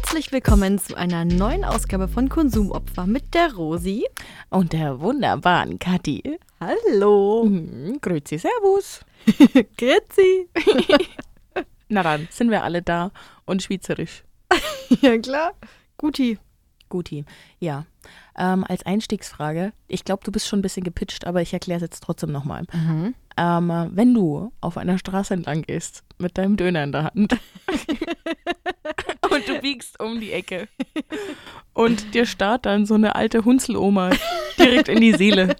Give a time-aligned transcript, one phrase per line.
[0.00, 4.04] Herzlich willkommen zu einer neuen Ausgabe von Konsumopfer mit der Rosi.
[4.50, 6.38] Und der wunderbaren Kathi.
[6.60, 7.46] Hallo.
[7.46, 9.00] Mhm, grüezi, servus.
[9.78, 10.48] Grüezi.
[11.88, 13.10] Na dann, sind wir alle da
[13.46, 14.22] und schweizerisch.
[15.00, 15.52] ja, klar.
[15.96, 16.38] Guti.
[16.90, 17.24] Guti,
[17.58, 17.86] ja.
[18.36, 21.82] Ähm, als Einstiegsfrage, ich glaube, du bist schon ein bisschen gepitcht, aber ich erkläre es
[21.82, 22.64] jetzt trotzdem nochmal.
[22.72, 23.14] Mhm.
[23.38, 27.36] Ähm, wenn du auf einer Straße entlang gehst mit deinem Döner in der Hand
[29.30, 30.68] und du biegst um die Ecke
[31.74, 34.10] und dir starrt dann so eine alte Hunzeloma
[34.58, 35.54] direkt in die Seele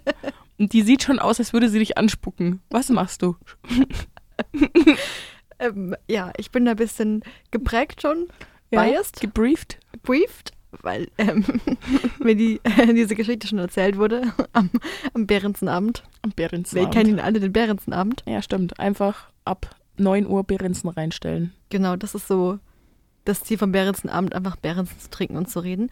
[0.57, 2.61] und die sieht schon aus, als würde sie dich anspucken.
[2.71, 3.35] Was machst du?
[5.59, 8.27] Ähm, ja, ich bin da ein bisschen geprägt schon,
[8.71, 8.83] Ja?
[8.83, 9.79] biased, Gebrieft?
[9.91, 11.45] gebrieft, weil ähm,
[12.19, 12.59] mir die,
[12.93, 14.69] diese Geschichte schon erzählt wurde am,
[15.13, 16.03] am Behrensenabend.
[16.21, 16.89] Am Wir Behrensen.
[16.91, 18.23] kennen ihn alle, den Behrensenabend.
[18.25, 18.79] Ja, stimmt.
[18.79, 21.53] Einfach ab 9 Uhr Behrensen reinstellen.
[21.69, 22.59] Genau, das ist so
[23.25, 25.89] das Ziel vom Behrensenabend, einfach Behrensen zu trinken und zu reden.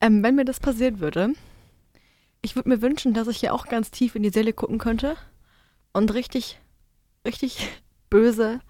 [0.00, 1.34] Ähm, wenn mir das passiert würde,
[2.40, 5.16] ich würde mir wünschen, dass ich hier auch ganz tief in die Seele gucken könnte
[5.92, 6.58] und richtig,
[7.24, 7.68] richtig
[8.10, 8.60] böse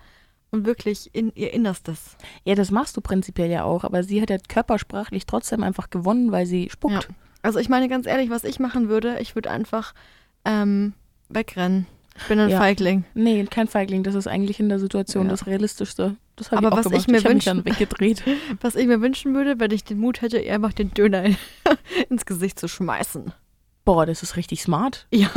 [0.52, 2.16] und wirklich in ihr Innerstes.
[2.44, 6.30] Ja, das machst du prinzipiell ja auch, aber sie hat ja körpersprachlich trotzdem einfach gewonnen,
[6.30, 6.94] weil sie spuckt.
[6.94, 7.00] Ja.
[7.42, 9.94] Also ich meine ganz ehrlich, was ich machen würde, ich würde einfach
[10.44, 10.92] ähm,
[11.28, 11.86] wegrennen.
[12.16, 12.58] Ich bin ein Ja.
[12.58, 13.04] Feigling.
[13.14, 15.30] Nee, kein Feigling, das ist eigentlich in der Situation Ja.
[15.30, 16.16] das Realistischste.
[16.36, 17.00] Das habe Aber ich auch was gemacht.
[17.00, 18.22] ich mir mich wünschen- dann weggedreht.
[18.60, 21.24] Was ich mir wünschen würde, wenn ich den Mut hätte, ihr einfach den Döner
[22.10, 23.32] ins Gesicht zu schmeißen.
[23.84, 25.06] Boah, das ist richtig smart.
[25.10, 25.28] Ja.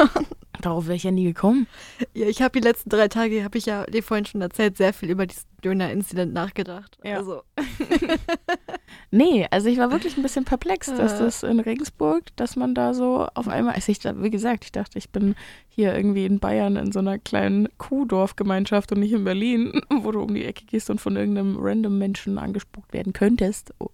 [0.66, 1.68] Darauf wäre ich ja nie gekommen.
[2.16, 4.94] Ja, ich habe die letzten drei Tage, habe ich ja dir vorhin schon erzählt, sehr
[4.94, 6.98] viel über diesen Döner-Incident nachgedacht.
[7.04, 7.18] Ja.
[7.18, 7.44] Also,
[9.12, 11.24] Nee, also ich war wirklich ein bisschen perplex, dass Äh.
[11.24, 14.98] das in Regensburg, dass man da so auf einmal, also ich, wie gesagt, ich dachte,
[14.98, 15.36] ich bin
[15.70, 20.22] hier irgendwie in Bayern in so einer kleinen Kuhdorfgemeinschaft und nicht in Berlin, wo du
[20.22, 23.72] um die Ecke gehst und von irgendeinem random Menschen angespuckt werden könntest.
[23.80, 23.90] Oh.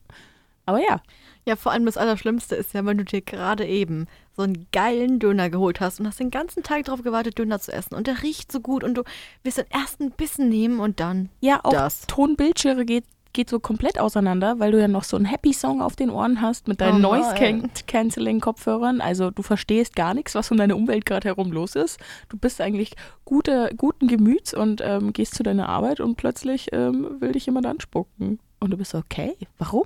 [0.66, 1.02] Aber ja,
[1.46, 5.20] ja, vor allem das Allerschlimmste ist ja, wenn du dir gerade eben so einen geilen
[5.20, 8.24] Döner geholt hast und hast den ganzen Tag darauf gewartet, Döner zu essen und der
[8.24, 9.04] riecht so gut und du
[9.44, 12.08] willst den ersten Bissen nehmen und dann ja, auch das.
[12.08, 16.10] Tonbildschirme geht, geht so komplett auseinander, weil du ja noch so einen Happy-Song auf den
[16.10, 17.14] Ohren hast mit deinen Oh.
[17.16, 19.02] Noise-Canceling-Kopfhörern.
[19.02, 22.00] Also du verstehst gar nichts, was um deine Umwelt gerade herum los ist.
[22.30, 27.22] Du bist eigentlich gute, guten Gemüts und ähm, gehst zu deiner Arbeit und plötzlich ähm,
[27.22, 28.40] will dich jemand anspucken.
[28.60, 29.86] Und du bist so, okay, warum?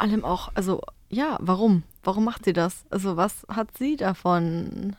[0.00, 0.80] Vor allem auch, also,
[1.10, 1.82] ja, warum?
[2.02, 2.86] Warum macht sie das?
[2.88, 4.96] Also, was hat sie davon?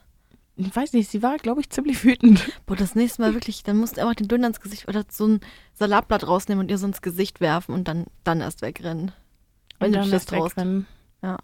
[0.54, 2.48] Ich weiß nicht, sie war, glaube ich, ziemlich wütend.
[2.66, 5.26] Boah, das nächste Mal wirklich, dann musst du einfach den Döner ins Gesicht oder so
[5.26, 5.40] ein
[5.74, 9.10] Salatblatt rausnehmen und ihr so ins Gesicht werfen und dann, dann erst wegrennen.
[9.80, 10.56] Wenn und du das traust.
[10.56, 10.86] wegrennen.
[11.20, 11.38] Ja.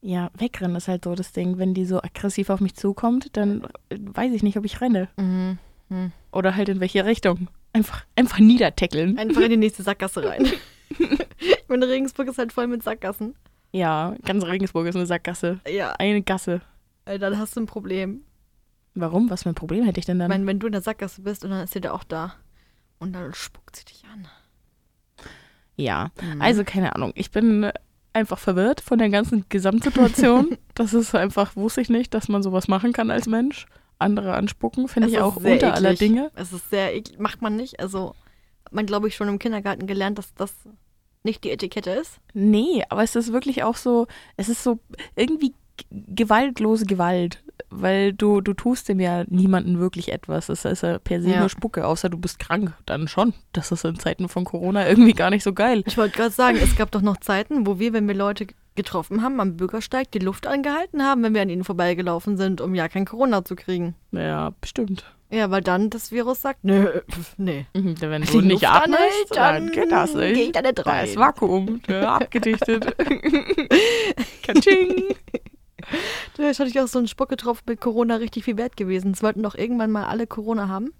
[0.00, 1.58] Ja, wegrennen ist halt so das Ding.
[1.58, 5.08] Wenn die so aggressiv auf mich zukommt, dann weiß ich nicht, ob ich renne.
[5.18, 5.58] Mhm.
[5.90, 6.12] Mhm.
[6.32, 7.48] Oder halt in welche Richtung.
[7.74, 9.18] Einfach, einfach niedertackeln.
[9.18, 10.46] Einfach in die nächste Sackgasse rein.
[11.38, 13.34] ich meine, Regensburg ist halt voll mit Sackgassen.
[13.72, 15.60] Ja, ganz Regensburg ist eine Sackgasse.
[15.68, 16.60] Ja, Eine Gasse.
[17.04, 18.22] äh, dann hast du ein Problem.
[18.94, 19.28] Warum?
[19.28, 20.28] Was für ein Problem hätte ich denn Ich dann?
[20.30, 22.34] meine, wenn du in der Sackgasse bist und dann ist sie da auch da.
[22.98, 24.26] Und dann spuckt sie dich an.
[25.76, 26.40] ja, Mhm.
[26.40, 27.12] also keine Ahnung.
[27.14, 27.70] Ich bin
[28.14, 30.56] einfach verwirrt von der ganzen Gesamtsituation.
[30.74, 33.66] das ist einfach, wusste ich nicht, dass man sowas machen kann als Mensch.
[33.98, 35.98] Andere anspucken, finde ich auch unter aller eklig.
[35.98, 36.30] Dinge.
[36.34, 37.18] Es ist sehr eklig.
[37.18, 37.80] Macht man nicht.
[37.80, 38.14] Also,
[38.70, 40.52] man, glaube ich, schon im Kindergarten gelernt, dass das
[41.22, 42.18] nicht die Etikette ist.
[42.34, 44.06] Nee, aber es ist wirklich auch so,
[44.36, 44.78] es ist so
[45.16, 45.54] irgendwie
[45.90, 50.48] gewaltlose Gewalt, weil du, du tust dem ja niemanden wirklich etwas.
[50.48, 51.40] Es ist ja per se Ja.
[51.40, 53.34] nur Spucke, außer du bist krank, dann schon.
[53.52, 55.82] Das ist in Zeiten von Corona irgendwie gar nicht so geil.
[55.86, 59.22] Ich wollte gerade sagen, es gab doch noch Zeiten, wo wir, wenn wir Leute getroffen
[59.22, 62.88] haben, am Bürgersteig die Luft angehalten haben, wenn wir an ihnen vorbeigelaufen sind, um ja
[62.88, 63.94] kein Corona zu kriegen.
[64.12, 65.04] Ja, bestimmt.
[65.30, 67.66] Ja, weil dann das Virus sagt, nö, pf, nee.
[67.74, 70.34] Mhm, Wenn Die du nicht Luft atmest, anhält, dann dann geht das nicht.
[70.34, 71.24] geh ich da nicht Da ist rein.
[71.26, 72.96] Vakuum, ne, abgedichtet.
[74.42, 75.14] Katsching.
[76.36, 79.12] Da ist natürlich auch so ein Spuckgetropfen mit Corona richtig viel wert gewesen.
[79.12, 80.92] Es wollten doch irgendwann mal alle Corona haben,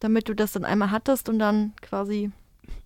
[0.00, 2.30] damit du das dann einmal hattest und dann quasi,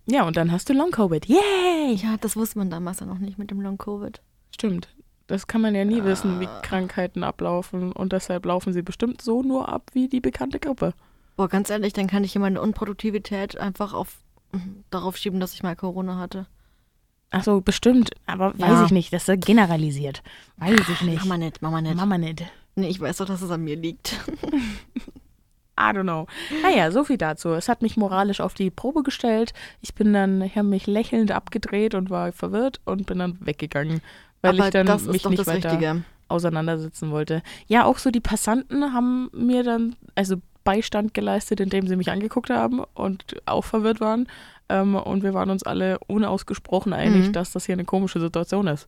[0.05, 1.25] Ja, und dann hast du Long-Covid.
[1.27, 1.93] Yay!
[1.95, 4.21] ja, das wusste man damals ja noch nicht mit dem Long-Covid.
[4.53, 4.87] Stimmt.
[5.27, 6.59] Das kann man ja nie wissen, wie Ah.
[6.61, 7.91] Krankheiten ablaufen.
[7.93, 10.93] Und deshalb laufen sie bestimmt so nur ab wie die bekannte Grippe.
[11.35, 14.17] Boah, ganz ehrlich, dann kann ich hier meine Unproduktivität einfach auf
[14.91, 16.45] darauf schieben, dass ich mal Corona hatte.
[17.31, 18.11] Ach so, bestimmt.
[18.27, 18.85] Aber weiß Ja.
[18.85, 19.11] ich nicht.
[19.13, 20.21] Das ist generalisiert.
[20.57, 21.17] Weiß ich nicht.
[21.19, 21.95] Mach mal nicht, mach mal nicht.
[21.95, 22.43] Mama nicht.
[22.75, 24.19] Nee, ich weiß doch, dass es an mir liegt.
[25.75, 26.27] I don't know.
[26.61, 27.49] Naja, so viel dazu.
[27.49, 29.53] Es hat mich moralisch auf die Probe gestellt.
[29.81, 34.01] Ich bin dann, ich habe mich lächelnd abgedreht und war verwirrt und bin dann weggegangen,
[34.43, 36.03] weil Aber ich dann mich nicht weiter Richtige.
[36.27, 37.41] auseinandersetzen wollte.
[37.67, 42.49] Ja, auch so die Passanten haben mir dann, also Beistand geleistet, indem sie mich angeguckt
[42.49, 44.27] haben und auch verwirrt waren.
[44.69, 47.33] Ähm, und wir waren uns alle unausgesprochen einig, Mhm.
[47.33, 48.87] dass das hier eine komische Situation ist.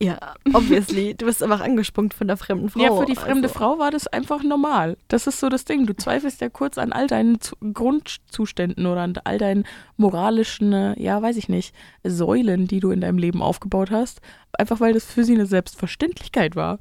[0.00, 1.14] Ja, obviously.
[1.14, 2.80] Du bist einfach angespunkt von der fremden Frau.
[2.80, 3.58] ja, für die fremde also.
[3.58, 4.96] Frau war das einfach normal.
[5.08, 5.86] Das ist so das Ding.
[5.86, 9.64] Du zweifelst ja kurz an all deinen Zu Grundzuständen oder an all deinen
[9.96, 14.20] moralischen, äh, ja, weiß ich nicht, Säulen, die du in deinem Leben aufgebaut hast.
[14.58, 16.78] Einfach weil das für sie eine Selbstverständlichkeit war.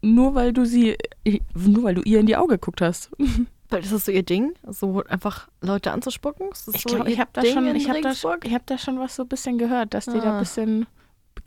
[0.00, 0.96] Nur weil du sie,
[1.54, 3.10] nur weil du ihr in die Augen geguckt hast.
[3.70, 6.48] Weil das ist so ihr Ding, so einfach Leute anzuspucken.
[6.52, 8.12] Ich so glaube, ich habe da schon, ich habe da,
[8.42, 10.32] ich hab da schon was so ein bisschen gehört, dass die da Ah.
[10.36, 10.86] ein bisschen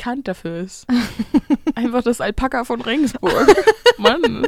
[0.01, 0.87] bekannt dafür ist.
[1.75, 3.47] Einfach das Alpaka von Regensburg.
[3.97, 4.47] Mann,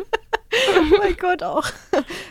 [0.76, 1.66] Oh mein Gott, auch.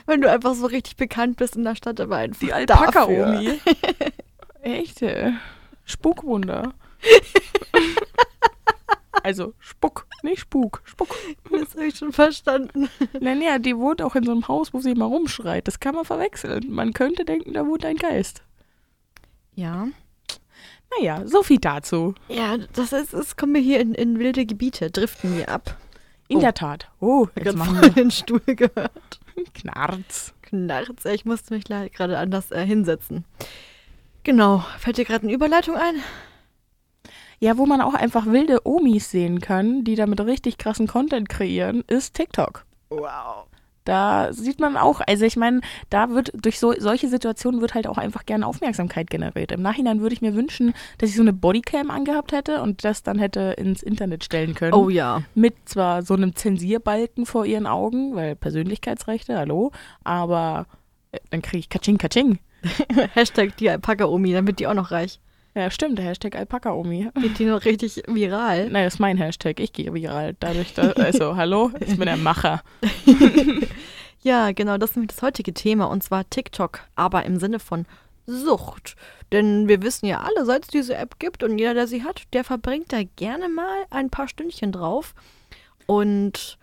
[0.06, 2.52] Wenn du einfach so richtig bekannt bist in der Stadt, aber einfach die.
[2.52, 3.58] Alpaka-Omi.
[4.62, 5.32] Echt, ey.
[5.84, 6.72] Spukwunder.
[9.24, 11.16] Also Spuck, nicht Spuk, Spuck.
[11.50, 12.88] Das habe ich schon verstanden.
[13.18, 15.66] Nein, ja, die wohnt auch in so einem Haus, wo sie immer rumschreit.
[15.66, 16.66] Das kann man verwechseln.
[16.68, 18.42] Man könnte denken, da wohnt ein Geist.
[19.56, 19.88] Ja.
[20.98, 22.14] Naja, so viel dazu.
[22.28, 25.76] Ja, das heißt, es kommen wir hier in, in wilde Gebiete, driften wir ab.
[26.28, 26.40] In Oh.
[26.40, 26.88] der Tat.
[27.00, 29.20] Oh, Ich jetzt habe machen voll wir den Stuhl gehört.
[29.54, 30.32] Knarz.
[30.42, 31.04] Knarz.
[31.06, 33.24] Ich musste mich gerade anders äh, hinsetzen.
[34.24, 34.64] Genau.
[34.78, 35.96] Fällt dir gerade eine Überleitung ein?
[37.40, 41.82] Ja, wo man auch einfach wilde Omis sehen kann, die damit richtig krassen Content kreieren,
[41.88, 42.64] ist TikTok.
[42.90, 43.46] Wow.
[43.84, 47.86] Da sieht man auch, also ich meine, da wird durch so, solche Situationen wird halt
[47.86, 49.52] auch einfach gerne Aufmerksamkeit generiert.
[49.52, 53.02] Im Nachhinein würde ich mir wünschen, dass ich so eine Bodycam angehabt hätte und das
[53.02, 54.74] dann hätte ins Internet stellen können.
[54.74, 55.22] Oh ja.
[55.34, 59.72] Mit zwar so einem Zensierbalken vor ihren Augen, weil Persönlichkeitsrechte, hallo,
[60.04, 60.66] aber
[61.10, 62.38] äh, dann kriege ich Katsching, Katsching.
[63.14, 65.18] Hashtag die Alpaka-Omi, dann wird die auch noch reich.
[65.54, 67.10] Ja, stimmt, der Hashtag Alpaka-Omi.
[67.20, 68.68] Geht die noch richtig viral.
[68.70, 69.60] Nein, das ist mein Hashtag.
[69.60, 70.34] Ich gehe viral.
[70.40, 72.62] Dadurch, dass, also, hallo, ich bin der Macher.
[74.22, 77.86] Ja, genau, das ist nämlich das heutige Thema und zwar TikTok, aber im Sinne von
[78.24, 78.94] Sucht.
[79.32, 82.22] Denn wir wissen ja alle, seit es diese App gibt und jeder, der sie hat,
[82.32, 85.14] der verbringt da gerne mal ein paar Stündchen drauf.
[85.86, 86.56] Und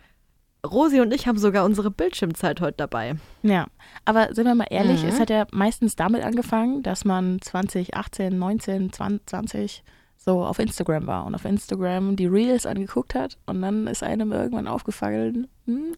[0.66, 3.14] Rosi und ich haben sogar unsere Bildschirmzeit heute dabei.
[3.42, 3.66] Ja,
[4.04, 5.08] aber sind wir mal ehrlich, Mhm.
[5.08, 9.82] es hat ja meistens damit angefangen, dass man 2018, 19, 20, 20
[10.18, 14.32] so auf Instagram war und auf Instagram die Reels angeguckt hat und dann ist einem
[14.32, 15.94] irgendwann aufgefallen, hm,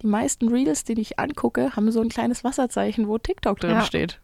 [0.00, 3.80] die meisten Reels, die ich angucke, haben so ein kleines Wasserzeichen, wo TikTok drin Ja.
[3.80, 4.20] steht.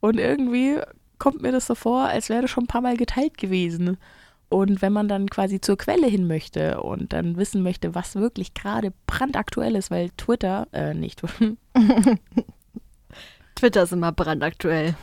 [0.00, 0.78] Und irgendwie
[1.18, 3.96] kommt mir das so vor, als wäre das schon ein paar Mal geteilt gewesen.
[4.50, 8.52] Und wenn man dann quasi zur Quelle hin möchte und dann wissen möchte, was wirklich
[8.52, 11.22] gerade brandaktuell ist, weil Twitter, äh, nicht,
[13.54, 14.96] Twitter ist immer brandaktuell.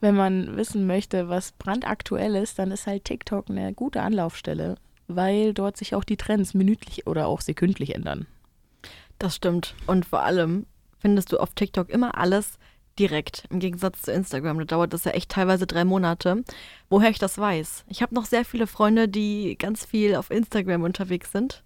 [0.00, 4.74] wenn man wissen möchte, was brandaktuell ist, dann ist halt TikTok eine gute Anlaufstelle,
[5.06, 8.26] weil dort sich auch die Trends minütlich oder auch sekündlich ändern.
[9.20, 9.76] Das stimmt.
[9.86, 10.66] Und vor allem
[10.98, 12.58] findest du auf TikTok immer alles
[13.02, 13.44] direkt.
[13.50, 14.58] Im Gegensatz zu Instagram.
[14.60, 16.44] Da dauert das ja echt teilweise drei Monate.
[16.88, 17.84] Woher ich das weiß.
[17.88, 21.64] Ich habe noch sehr viele Freunde, die ganz viel auf Instagram unterwegs sind.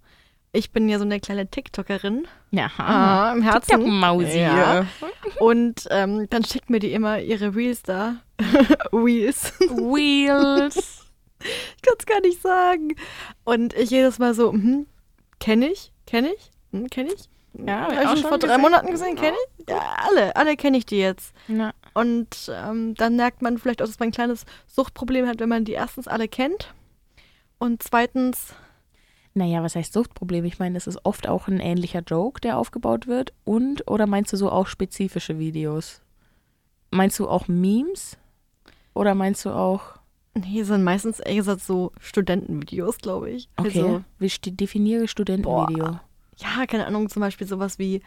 [0.52, 2.26] Ich bin ja so eine kleine TikTokerin.
[2.50, 3.60] Ja, Ah, im Herzen.
[3.68, 4.38] TikTok-Mausi.
[4.38, 4.86] Ja.
[5.38, 8.16] Und ähm, dann schickt mir die immer ihre Reels da.
[8.92, 9.52] Reels.
[9.60, 11.02] Wheels.
[11.38, 12.96] Ich kann es gar nicht sagen.
[13.44, 14.86] Und ich jedes Mal so, hm,
[15.38, 17.28] kenne ich, kenne ich, hm, kenne ich.
[17.64, 18.60] Ja, hab ich Hab auch schon vor drei gesehen.
[18.62, 19.68] Monaten gesehen, kenne ich.
[19.68, 21.34] Ja, alle, alle kenne ich die jetzt.
[21.48, 21.72] Ja.
[21.94, 25.64] Und ähm, dann merkt man vielleicht auch, dass man ein kleines Suchtproblem hat, wenn man
[25.64, 26.74] die erstens alle kennt.
[27.58, 28.54] Und zweitens,
[29.34, 30.44] Naja, was heißt Suchtproblem?
[30.44, 33.32] Ich meine, es ist oft auch ein ähnlicher Joke, der aufgebaut wird.
[33.44, 36.02] Und, oder meinst du so auch spezifische Videos?
[36.90, 38.16] Meinst du auch Memes?
[38.94, 39.96] Oder meinst du auch,
[40.34, 43.48] nee, sind meistens eher gesagt so Studentenvideos, glaube ich.
[43.56, 46.00] okay, Also, wie definiere Studentenvideo?
[46.36, 48.02] Ja, keine Ahnung, zum Beispiel sowas wie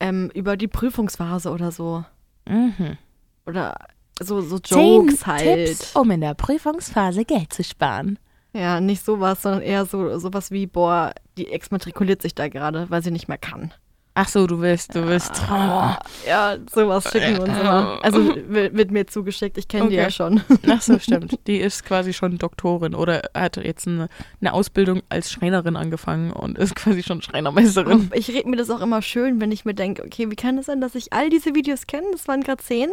[0.00, 2.04] ähm, über die Prüfungsphase oder so.
[2.46, 2.98] Mhm.
[3.46, 3.76] Oder
[4.20, 5.66] so, so Zehn Jokes halt.
[5.66, 8.18] Tipps, um in der Prüfungsphase Geld zu sparen.
[8.52, 13.02] Ja, nicht sowas, sondern eher so sowas wie, boah, die exmatrikuliert sich da gerade, weil
[13.02, 13.72] sie nicht mehr kann.
[14.20, 15.30] Ach so, du willst, du willst.
[15.48, 15.96] Ah,
[16.26, 18.00] ja, sowas schicken wir uns immer.
[18.02, 20.02] Also wird, mir zugeschickt, ich kenne die Okay.
[20.02, 20.40] ja schon.
[20.68, 21.38] Ach so, stimmt.
[21.46, 24.08] Die ist quasi schon Doktorin oder hat jetzt eine,
[24.40, 28.10] eine Ausbildung als Schreinerin angefangen und ist quasi schon Schreinermeisterin.
[28.12, 30.66] Ich rede mir das auch immer schön, wenn ich mir denke, okay, wie kann es
[30.66, 32.06] sein, dass ich all diese Videos kenne?
[32.10, 32.90] Das waren gerade zehn.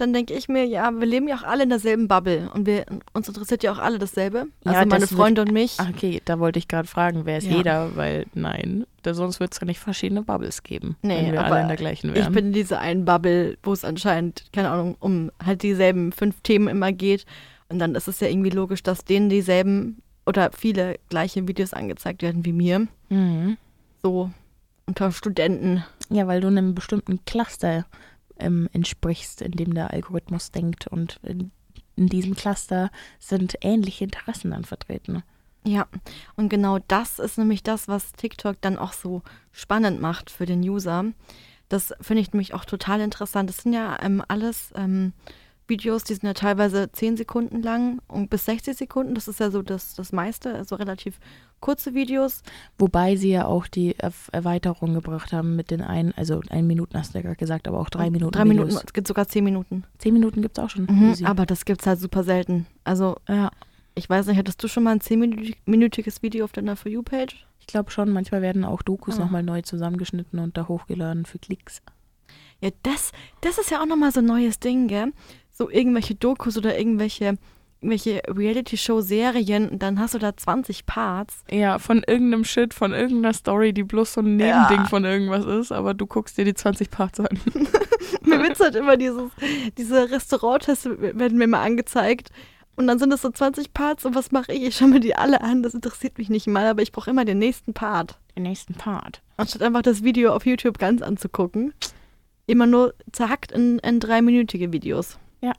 [0.00, 2.86] Dann denke ich mir, ja, wir leben ja auch alle in derselben Bubble und wir,
[3.12, 4.46] uns interessiert ja auch alle dasselbe.
[4.64, 5.76] Ja, Also meine das Freunde und mich.
[5.78, 7.56] Okay, da wollte ich gerade fragen, wer ist Ja.
[7.58, 7.96] jeder?
[7.96, 11.52] Weil nein, da, sonst wird es ja nicht verschiedene Bubbles geben, Nee, wenn wir aber
[11.54, 12.32] alle in der gleichen Ich wären.
[12.32, 16.68] bin in dieser einen Bubble, wo es anscheinend, keine Ahnung, um halt dieselben fünf Themen
[16.68, 17.26] immer geht.
[17.68, 22.22] Und dann ist es ja irgendwie logisch, dass denen dieselben oder viele gleiche Videos angezeigt
[22.22, 22.86] werden wie mir.
[23.10, 23.56] mhm.
[24.02, 24.30] So
[24.86, 25.84] unter Studenten.
[26.08, 27.84] Ja, weil du einem bestimmten Cluster
[28.40, 30.86] ähm, entsprichst, in dem der Algorithmus denkt.
[30.86, 31.50] Und in,
[31.96, 35.22] in diesem Cluster sind ähnliche Interessen dann vertreten.
[35.64, 35.86] Ja,
[36.36, 40.60] und genau das ist nämlich das, was TikTok dann auch so spannend macht für den
[40.62, 41.04] User.
[41.68, 43.48] Das finde ich nämlich auch total interessant.
[43.48, 45.12] Das sind ja ähm, alles ähm,
[45.70, 49.14] Videos, die sind ja teilweise 10 Sekunden lang und bis 60 Sekunden.
[49.14, 51.18] Das ist ja so das, das meiste, also relativ
[51.60, 52.42] kurze Videos.
[52.78, 56.98] Wobei sie ja auch die Er Erweiterung gebracht haben mit den einen, also ein Minuten
[56.98, 58.32] hast du ja gerade gesagt, aber auch drei Minuten.
[58.32, 59.84] Drei Minuten, es gibt sogar 10 Minuten.
[59.98, 60.84] 10 Minuten gibt es auch schon.
[60.84, 62.66] Mhm, aber das gibt es halt super selten.
[62.84, 63.50] Also, ja.
[63.94, 67.46] ich weiß nicht, hattest du schon mal ein 10-minütiges Video auf deiner For You-Page?
[67.60, 69.20] Ich glaube schon, manchmal werden auch Dokus ah.
[69.20, 71.82] nochmal neu zusammengeschnitten und da hochgeladen für Klicks.
[72.60, 75.12] Ja, das, das ist ja auch nochmal so ein neues Ding, gell?
[75.60, 77.36] So irgendwelche Dokus oder irgendwelche
[77.82, 81.44] irgendwelche Reality-Show-Serien und dann hast du da 20 Parts.
[81.50, 84.86] Ja, von irgendeinem Shit, von irgendeiner Story, die bloß so ein Nebending ja.
[84.86, 87.28] von irgendwas ist, aber du guckst dir die 20 Parts an.
[88.22, 89.30] mir wird halt immer dieses,
[89.76, 92.30] diese Restauranttests werden mir mal angezeigt
[92.76, 94.62] und dann sind es so 20 Parts und was mache ich?
[94.62, 97.26] Ich schaue mir die alle an, das interessiert mich nicht mal, aber ich brauche immer
[97.26, 98.18] den nächsten Part.
[98.34, 99.20] Den nächsten Part.
[99.36, 101.74] Anstatt einfach das Video auf YouTube ganz anzugucken.
[102.46, 105.18] Immer nur zerhackt in, in dreiminütige Videos.
[105.40, 105.52] Ja.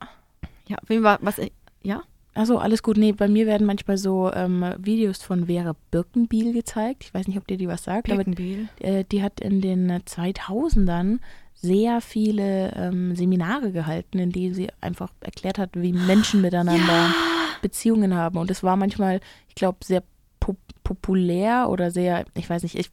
[0.67, 1.39] Ja, wem war, was,
[1.83, 2.03] ja?
[2.33, 2.97] Also alles gut.
[2.97, 7.03] Nee, bei mir werden manchmal so ähm, Videos von Vera Birkenbiel gezeigt.
[7.03, 8.07] Ich weiß nicht, ob dir die was sagt.
[8.07, 8.69] Birkenbiel.
[8.79, 11.19] Aber, äh, die hat in den 2000ern
[11.53, 17.13] sehr viele ähm, Seminare gehalten, in denen sie einfach erklärt hat, wie Menschen miteinander ja.
[17.61, 18.37] Beziehungen haben.
[18.37, 19.19] Und es war manchmal,
[19.49, 20.03] ich glaube, sehr
[20.83, 22.89] populär oder sehr, ich weiß nicht, ich,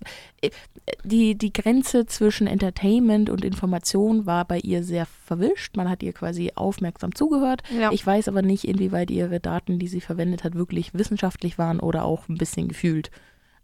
[1.04, 5.76] die, die Grenze zwischen Entertainment und Information war bei ihr sehr verwischt.
[5.76, 7.62] Man hat ihr quasi aufmerksam zugehört.
[7.78, 7.90] Ja.
[7.92, 12.04] Ich weiß aber nicht, inwieweit ihre Daten, die sie verwendet hat, wirklich wissenschaftlich waren oder
[12.04, 13.10] auch ein bisschen gefühlt.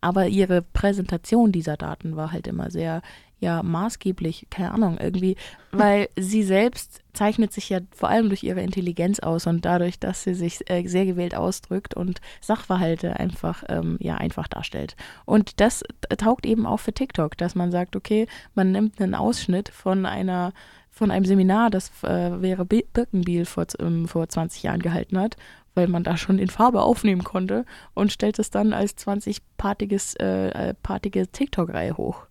[0.00, 3.00] Aber ihre Präsentation dieser Daten war halt immer sehr
[3.44, 5.36] ja maßgeblich, keine Ahnung, irgendwie,
[5.70, 10.24] weil sie selbst zeichnet sich ja vor allem durch ihre Intelligenz aus und dadurch, dass
[10.24, 14.96] sie sich äh, sehr gewählt ausdrückt und Sachverhalte einfach, ähm, ja, einfach darstellt.
[15.24, 15.84] Und das
[16.16, 20.52] taugt eben auch für TikTok, dass man sagt, okay, man nimmt einen Ausschnitt von einer
[20.90, 25.36] von einem Seminar, das äh, Vera Birkenbiel vor, ähm, vor 20 Jahren gehalten hat,
[25.74, 30.70] weil man da schon in Farbe aufnehmen konnte und stellt es dann als 20-partige äh,
[30.70, 32.28] äh TikTok-Reihe hoch.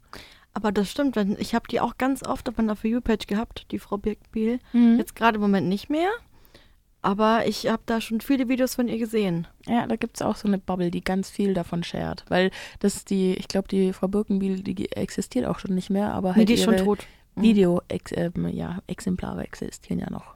[0.54, 3.80] Aber das stimmt, ich habe die auch ganz oft auf meiner For You-Page gehabt, die
[3.80, 4.60] Frau Birkbiel.
[4.72, 4.98] Mhm.
[4.98, 6.10] Jetzt gerade im Moment nicht mehr.
[7.02, 9.48] Aber ich habe da schon viele Videos von ihr gesehen.
[9.68, 12.24] Ja, da gibt es auch so eine Bubble, die ganz viel davon shared.
[12.30, 16.14] Weil das ist die, ich glaube, die Frau Birkenbiel, die existiert auch schon nicht mehr,
[16.14, 17.06] aber halt nee, die ist schon tot.
[17.36, 17.42] Mhm.
[17.42, 20.36] Video-Exemplare -Ex ja, Exemplare existieren ja noch.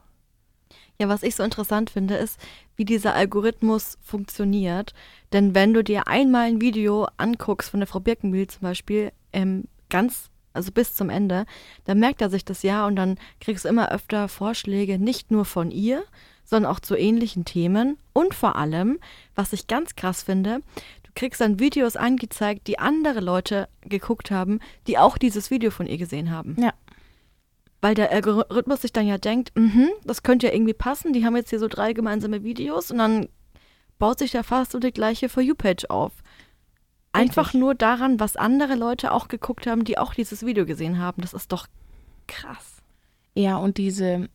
[1.00, 2.40] Ja, was ich so interessant finde, ist,
[2.76, 4.94] wie dieser Algorithmus funktioniert.
[5.32, 9.66] Denn wenn du dir einmal ein Video anguckst von der Frau Birkenbiel zum Beispiel, ähm,
[9.90, 11.46] ganz, also bis zum Ende,
[11.86, 15.46] dann merkt er sich das ja und dann kriegst du immer öfter Vorschläge, nicht nur
[15.46, 16.04] von ihr,
[16.44, 17.98] sondern auch zu ähnlichen Themen.
[18.14, 19.00] Und vor allem,
[19.36, 20.62] was ich ganz krass finde,
[21.04, 25.88] du kriegst dann Videos angezeigt, die andere Leute geguckt haben, die auch dieses Video von
[25.88, 26.56] ihr gesehen haben.
[26.60, 26.74] Ja.
[27.82, 31.36] Weil der Algorithmus sich dann ja denkt, mh, das könnte ja irgendwie passen, die haben
[31.36, 33.28] jetzt hier so drei gemeinsame Videos und dann
[34.00, 36.12] baut sich da fast so die gleiche For You-Page auf.
[37.18, 41.22] Einfach nur daran, was andere Leute auch geguckt haben, die auch dieses Video gesehen haben.
[41.22, 41.68] Das ist doch
[42.28, 42.82] krass.
[43.34, 44.30] Ja, und diese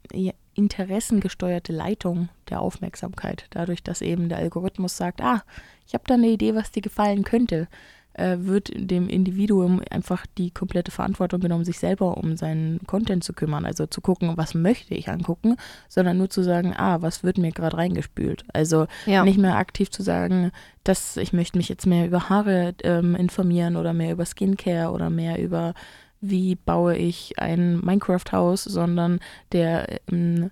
[0.54, 5.42] interessengesteuerte Leitung der Aufmerksamkeit, dadurch, dass eben der Algorithmus sagt, ah,
[5.86, 7.68] ich habe da eine Idee, was dir gefallen könnte
[8.14, 13.32] äh, wird dem Individuum einfach die komplette Verantwortung genommen, sich selber um seinen Content zu
[13.32, 13.64] kümmern.
[13.64, 15.56] Also zu gucken, was möchte ich angucken,
[15.88, 18.44] sondern nur zu sagen, ah, was wird mir gerade reingespült.
[18.52, 19.24] Also ja.
[19.24, 20.52] nicht mehr aktiv zu sagen,
[20.84, 25.10] dass ich möchte mich jetzt mehr über Haare ähm, informieren oder mehr über Skincare oder
[25.10, 25.74] mehr über
[26.22, 29.18] wie baue ich ein Minecraft-Haus, sondern
[29.50, 30.50] der ähm,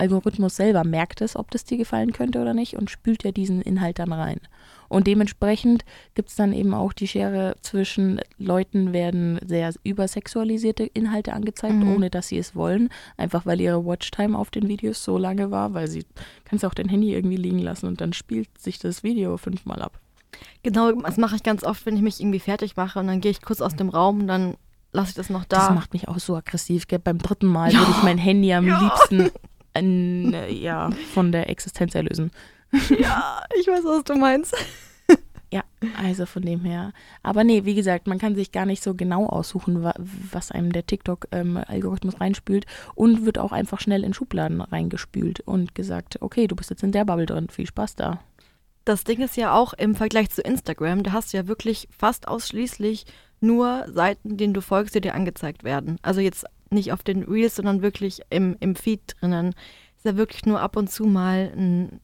[0.00, 3.60] Algorithmus selber merkt es, ob das dir gefallen könnte oder nicht und spült ja diesen
[3.60, 4.40] Inhalt dann rein.
[4.88, 11.32] Und dementsprechend gibt es dann eben auch die Schere zwischen Leuten werden sehr übersexualisierte Inhalte
[11.32, 11.94] angezeigt, mhm.
[11.94, 15.74] ohne dass sie es wollen, einfach weil ihre Watchtime auf den Videos so lange war,
[15.74, 16.04] weil sie
[16.44, 20.00] kannst auch dein Handy irgendwie liegen lassen und dann spielt sich das Video fünfmal ab.
[20.62, 23.30] Genau, das mache ich ganz oft, wenn ich mich irgendwie fertig mache und dann gehe
[23.30, 24.56] ich kurz aus dem Raum und dann
[24.92, 25.68] lasse ich das noch da.
[25.68, 26.88] Das macht mich auch so aggressiv.
[26.88, 26.98] Gell?
[26.98, 27.78] Beim dritten Mal ja.
[27.78, 28.80] würde ich mein Handy am ja.
[28.80, 29.30] liebsten
[29.74, 32.30] an, äh, ja, von der Existenz erlösen.
[32.98, 34.54] Ja, ich weiß, was du meinst.
[35.52, 35.64] Ja,
[36.00, 36.92] also von dem her.
[37.24, 39.82] Aber nee, wie gesagt, man kann sich gar nicht so genau aussuchen,
[40.30, 45.74] was einem der TikTok-Algorithmus ähm, reinspült und wird auch einfach schnell in Schubladen reingespült und
[45.74, 48.20] gesagt, okay, du bist jetzt in der Bubble drin, viel Spaß da.
[48.84, 52.28] Das Ding ist ja auch im Vergleich zu Instagram, da hast du ja wirklich fast
[52.28, 53.04] ausschließlich
[53.40, 55.98] nur Seiten, denen du folgst, die dir angezeigt werden.
[56.02, 59.54] Also jetzt nicht auf den Reels, sondern wirklich im, im Feed drinnen.
[59.96, 62.00] Ist ja wirklich nur ab und zu mal ein,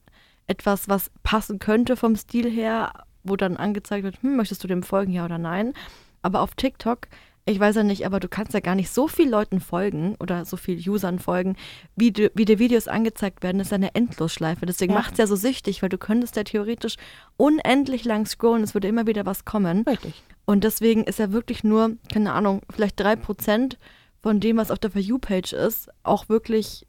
[0.47, 2.91] etwas, was passen könnte vom Stil her,
[3.23, 5.73] wo dann angezeigt wird, hm, möchtest du dem folgen, ja oder nein.
[6.21, 7.07] Aber auf TikTok,
[7.45, 10.43] ich weiß ja nicht, aber du kannst ja gar nicht so viel Leuten folgen oder
[10.45, 11.55] so viel Usern folgen,
[11.95, 13.57] wie, du, wie dir Videos angezeigt werden.
[13.57, 14.65] Das ist eine Endlosschleife.
[14.65, 14.99] Deswegen Ja.
[14.99, 16.95] macht es ja so süchtig, weil du könntest ja theoretisch
[17.37, 19.83] unendlich lang scrollen, es würde immer wieder was kommen.
[19.87, 20.21] Richtig.
[20.45, 23.77] Und deswegen ist ja wirklich nur, keine Ahnung, vielleicht drei Prozent
[24.21, 26.85] von dem, was auf der For You-Page ist, auch wirklich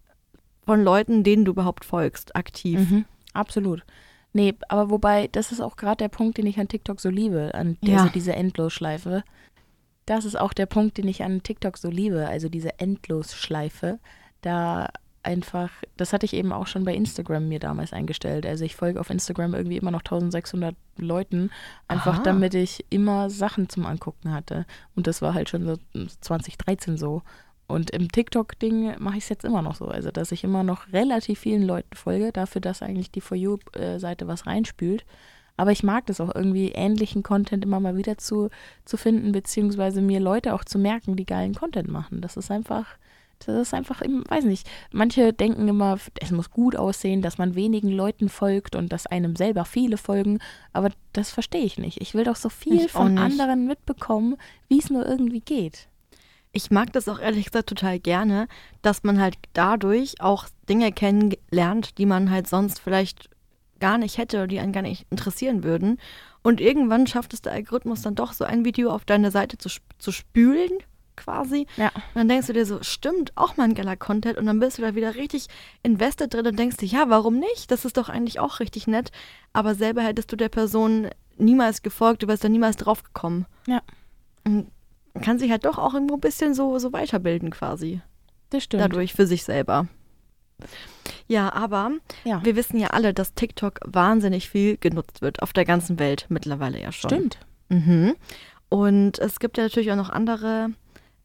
[0.65, 2.79] von Leuten, denen du überhaupt folgst, aktiv.
[2.91, 3.85] Mhm, absolut.
[4.33, 7.55] Nee, aber wobei, das ist auch gerade der Punkt, den ich an TikTok so liebe,
[7.55, 7.99] an Ja.
[7.99, 9.25] also diese Endlosschleife.
[10.05, 13.99] Das ist auch der Punkt, den ich an TikTok so liebe, also diese Endlosschleife.
[14.43, 14.89] Da
[15.29, 18.47] einfach, das hatte ich eben auch schon bei Instagram mir damals eingestellt.
[18.47, 21.51] Also ich folge auf Instagram irgendwie immer noch 1600 Leuten,
[21.87, 22.23] einfach Aha.
[22.23, 24.65] damit ich immer Sachen zum Angucken hatte.
[24.97, 25.77] Und das war halt schon so
[26.21, 27.23] 2013 so.
[27.67, 29.87] Und im TikTok-Ding mache ich es jetzt immer noch so.
[29.89, 34.27] Also, dass ich immer noch relativ vielen Leuten folge, dafür, dass eigentlich die For You-Seite
[34.27, 35.05] was reinspült.
[35.59, 38.49] Aber ich mag das auch irgendwie, ähnlichen Content immer mal wieder zu,
[38.87, 42.23] zu finden, beziehungsweise mir Leute auch zu merken, die geilen Content machen.
[42.23, 42.87] Das ist einfach,
[43.47, 44.69] das ist einfach, ich weiß nicht.
[44.93, 49.37] Manche denken immer, es muss gut aussehen, dass man wenigen Leuten folgt und dass einem
[49.37, 50.39] selber viele folgen.
[50.73, 52.01] Aber das verstehe ich nicht.
[52.01, 54.37] Ich will doch so viel Ich von anderen mitbekommen,
[54.69, 55.89] wie es nur irgendwie geht.
[56.53, 58.49] Ich mag das auch ehrlich gesagt total gerne,
[58.83, 63.31] dass man halt dadurch auch Dinge kennenlernt, die man halt sonst vielleicht
[63.81, 65.99] gar nicht hätte oder die einen gar nicht interessieren würden.
[66.43, 69.69] Und irgendwann schafft es der Algorithmus dann doch so ein Video auf deine Seite zu,
[69.99, 70.73] zu spülen,
[71.19, 71.67] quasi.
[71.77, 71.89] Ja.
[71.95, 74.39] Und dann denkst du dir so, stimmt, auch mal ein geiler Content.
[74.39, 75.49] Und dann bist du da wieder richtig
[75.83, 77.71] invested drin und denkst dir, ja, warum nicht?
[77.71, 79.11] Das ist doch eigentlich auch richtig nett.
[79.53, 83.47] Aber selber hättest du der Person niemals gefolgt, du wärst da niemals drauf gekommen.
[83.67, 83.83] Ja.
[84.45, 84.71] Und
[85.21, 88.01] kann sich halt doch auch irgendwo ein bisschen so, so weiterbilden quasi.
[88.51, 88.83] Das stimmt.
[88.83, 89.89] Dadurch für sich selber.
[91.27, 91.93] Ja, aber
[92.25, 92.45] Ja.
[92.45, 95.43] wir wissen ja alle, dass TikTok wahnsinnig viel genutzt wird.
[95.43, 97.11] Auf der ganzen Welt mittlerweile ja schon.
[97.11, 97.39] Stimmt.
[97.69, 98.17] Mhm.
[98.69, 100.71] Und es gibt ja natürlich auch noch andere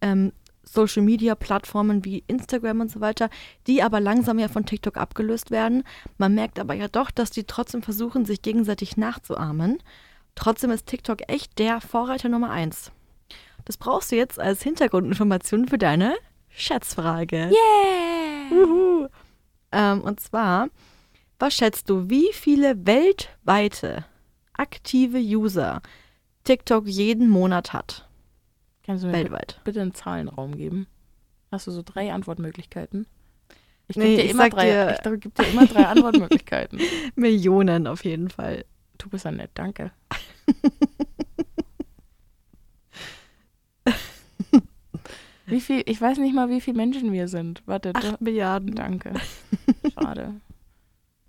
[0.04, 3.30] ähm, Social-Media-Plattformen wie Instagram und so weiter,
[3.68, 5.84] die aber langsam ja von TikTok abgelöst werden.
[6.18, 9.82] Man merkt aber ja doch, dass die trotzdem versuchen, sich gegenseitig nachzuahmen.
[10.36, 12.92] Trotzdem ist TikTok echt der Vorreiter Nummer eins.
[13.66, 16.16] Das brauchst du jetzt als Hintergrundinformation für deine
[16.50, 17.50] Schätzfrage.
[17.52, 18.52] Yeah!
[18.52, 19.08] Juhu.
[19.72, 20.68] Ähm, und zwar,
[21.39, 24.06] was schätzt du, wie viele weltweite
[24.54, 25.82] aktive User
[26.44, 28.08] TikTok jeden Monat hat?
[28.86, 29.60] Kannst du mir Weltweit.
[29.63, 30.88] bitte einen Zahlenraum geben?
[31.52, 33.06] Hast du so drei Antwortmöglichkeiten?
[33.88, 36.80] Ich Nee, gebe dir, ich immer drei- dir- ich geb dir immer drei Antwortmöglichkeiten.
[37.15, 38.65] Millionen auf jeden Fall.
[38.98, 39.91] Du bist ja nett, danke.
[45.46, 47.62] wie viel, ich weiß nicht mal, wie viele Menschen wir sind.
[47.65, 48.76] Warte, Acht Milliarden.
[48.76, 49.13] danke.
[49.93, 50.36] Schade.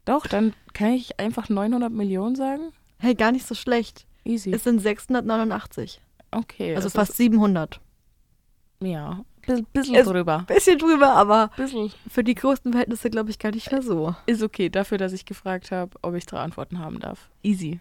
[0.04, 2.72] Doch, dann kann ich einfach 900 Millionen sagen?
[2.98, 4.06] Hey, gar nicht so schlecht.
[4.24, 4.52] Easy.
[4.52, 6.00] Es sind 689.
[6.36, 6.74] okay.
[6.76, 7.74] Also es fast 700.
[7.76, 7.80] Ist,
[8.88, 10.44] ja, bisschen, bisschen Es- drüber.
[10.46, 11.90] Bisschen drüber, aber Bisschen.
[12.08, 14.14] für die größten Verhältnisse glaube ich gar nicht mehr so.
[14.26, 17.28] Ist okay, dafür, dass ich gefragt habe, ob ich drei Antworten haben darf.
[17.42, 17.80] Easy.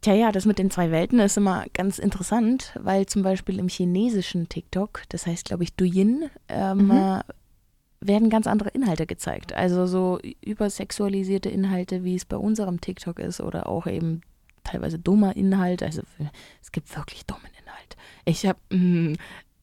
[0.00, 3.68] Tja, ja, das mit den zwei Welten ist immer ganz interessant, weil zum Beispiel im
[3.68, 6.90] chinesischen TikTok, das heißt, glaube ich, Douyin, ähm, Mhm.
[6.92, 7.20] äh,
[8.00, 9.52] werden ganz andere Inhalte gezeigt.
[9.54, 14.20] Also so übersexualisierte Inhalte, wie es bei unserem TikTok ist, oder auch eben
[14.62, 15.82] teilweise dummer Inhalt.
[15.82, 16.02] Also
[16.62, 17.50] es gibt wirklich dummen
[17.94, 17.96] Inhalt.
[18.24, 18.58] Ich habe,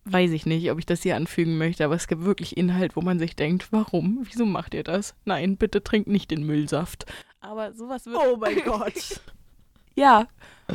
[0.06, 3.02] weiß ich nicht, ob ich das hier anfügen möchte, aber es gibt wirklich Inhalt, wo
[3.02, 4.20] man sich denkt, warum?
[4.24, 5.16] Wieso macht ihr das?
[5.26, 7.06] Nein, bitte trinkt nicht den Müllsaft.
[7.42, 8.18] Aber sowas wird.
[8.18, 9.22] Oh mein Gott.
[9.96, 10.28] Ja.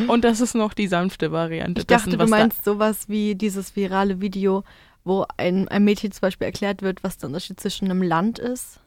[0.08, 1.80] Und das ist noch die sanfte Variante.
[1.80, 4.64] Ich dachte, dessen, du meinst sowas wie dieses virale Video,
[5.04, 8.80] wo ein, ein Mädchen zum Beispiel erklärt wird, was der Unterschied zwischen einem Land ist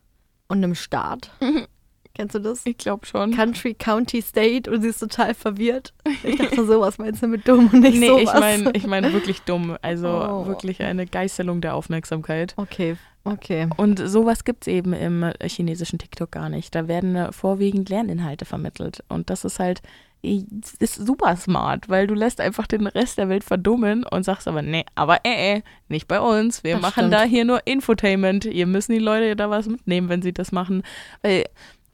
[0.48, 1.32] und einem Staat.
[2.16, 2.62] Kennst du das?
[2.66, 3.32] Ich glaube schon.
[3.36, 5.94] Country, County, State und sie ist total verwirrt.
[6.24, 8.34] Ich dachte, sowas meinst du mit dumm und nicht nee, sowas.
[8.36, 9.76] ich meine ich mein wirklich dumm.
[9.82, 10.46] Also Oh.
[10.46, 12.54] wirklich eine Geißelung der Aufmerksamkeit.
[12.56, 13.68] Okay, okay.
[13.78, 16.76] Und sowas gibt es eben im chinesischen TikTok gar nicht.
[16.76, 19.04] Da werden äh, vorwiegend Lerninhalte vermittelt.
[19.10, 19.82] Und das ist halt,
[20.22, 24.62] ist super smart, weil du lässt einfach den Rest der Welt verdummen und sagst aber,
[24.62, 26.64] nee, aber äh, äh, nicht bei uns.
[26.64, 27.14] Wir Das machen stimmt.
[27.16, 28.46] da hier nur Infotainment.
[28.46, 30.84] Ihr müssen die Leute da was mitnehmen, wenn sie das machen.
[31.24, 31.46] Weil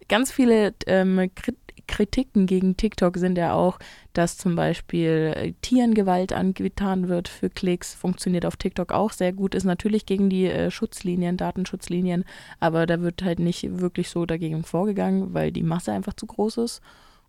[0.10, 1.56] ganz viele ähm, Krit
[1.90, 3.80] Kritiken gegen TikTok sind ja auch,
[4.14, 7.96] dass zum Beispiel äh, Tieren Gewalt angetan wird für Klicks.
[7.96, 9.56] Funktioniert auf TikTok auch sehr gut.
[9.56, 12.26] Ist natürlich gegen die äh, Schutzlinien, Datenschutzlinien,
[12.60, 16.58] aber da wird halt nicht wirklich so dagegen vorgegangen, weil die Masse einfach zu groß
[16.58, 16.82] ist.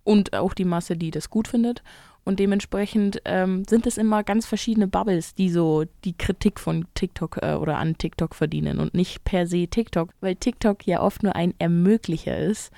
[0.04, 1.82] Und auch die Masse, die das gut findet.
[2.24, 7.38] Und dementsprechend ähm, sind es immer ganz verschiedene Bubbles, die so die Kritik von TikTok
[7.42, 11.34] äh, oder an TikTok verdienen und nicht per se TikTok, weil TikTok ja oft nur
[11.34, 12.70] ein Ermöglicher ist.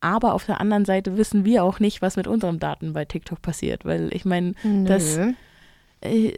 [0.00, 3.40] Aber auf der anderen Seite wissen wir auch nicht, was mit unseren Daten bei TikTok
[3.40, 4.52] passiert, weil ich meine,
[4.84, 5.18] das
[6.02, 6.32] äh,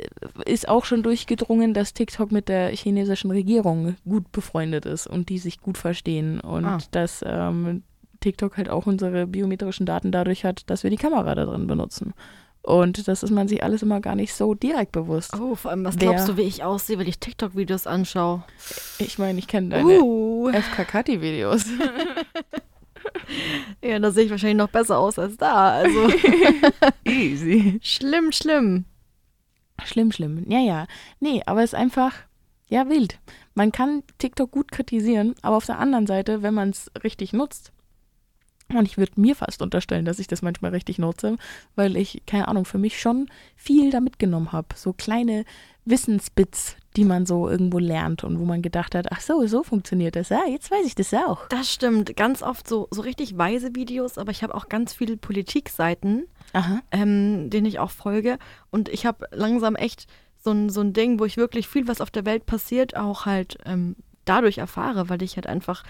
[0.45, 5.39] ist auch schon durchgedrungen, dass TikTok mit der chinesischen Regierung gut befreundet ist und die
[5.39, 6.79] sich gut verstehen und Ah.
[6.93, 7.83] dass ähm,
[8.21, 12.15] TikTok halt auch unsere biometrischen Daten dadurch hat, dass wir die Kamera da drin benutzen.
[12.63, 15.39] Und das ist man sich alles immer gar nicht so direkt bewusst.
[15.39, 18.43] Oh, vor allem, was Wer- glaubst du, wie ich aussehe, wenn ich TikTok-Videos anschaue?
[18.99, 20.49] Ich meine, ich kenne deine Uh.
[20.51, 21.65] FKK-Videos.
[23.83, 25.71] Ja, da sehe ich wahrscheinlich noch besser aus als da.
[25.71, 26.09] Also
[27.05, 27.79] Easy.
[27.83, 28.85] schlimm, schlimm.
[29.85, 30.45] Schlimm, schlimm.
[30.51, 30.87] Ja, ja.
[31.21, 32.13] Nee, aber es ist einfach,
[32.69, 33.19] ja, wild.
[33.55, 37.73] Man kann TikTok gut kritisieren, aber auf der anderen Seite, wenn man es richtig nutzt,
[38.75, 41.37] und ich würde mir fast unterstellen, dass ich das manchmal richtig nutze,
[41.77, 44.69] weil ich, keine Ahnung, für mich schon viel da mitgenommen habe.
[44.75, 45.45] So kleine
[45.85, 50.17] Wissensbits, die man so irgendwo lernt und wo man gedacht hat, ach so, so funktioniert
[50.17, 50.31] das.
[50.31, 51.47] Ja, jetzt weiß ich das auch.
[51.49, 52.17] Das stimmt.
[52.17, 56.27] Ganz oft so, so richtig weise Videos, aber ich habe auch ganz viele Politikseiten,
[56.91, 58.39] ähm, denen ich auch folge.
[58.71, 60.09] Und ich habe langsam echt
[60.43, 63.27] so ein, so ein Ding, wo ich wirklich viel, was auf der Welt passiert, auch
[63.27, 65.85] halt ähm, dadurch erfahre, weil ich halt einfach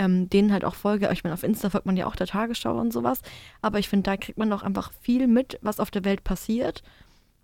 [0.00, 1.10] ähm, denen halt auch folge.
[1.12, 3.20] Ich meine, auf Insta folgt man ja auch der Tagesschau und sowas.
[3.60, 6.82] Aber ich finde, da kriegt man auch einfach viel mit, was auf der Welt passiert.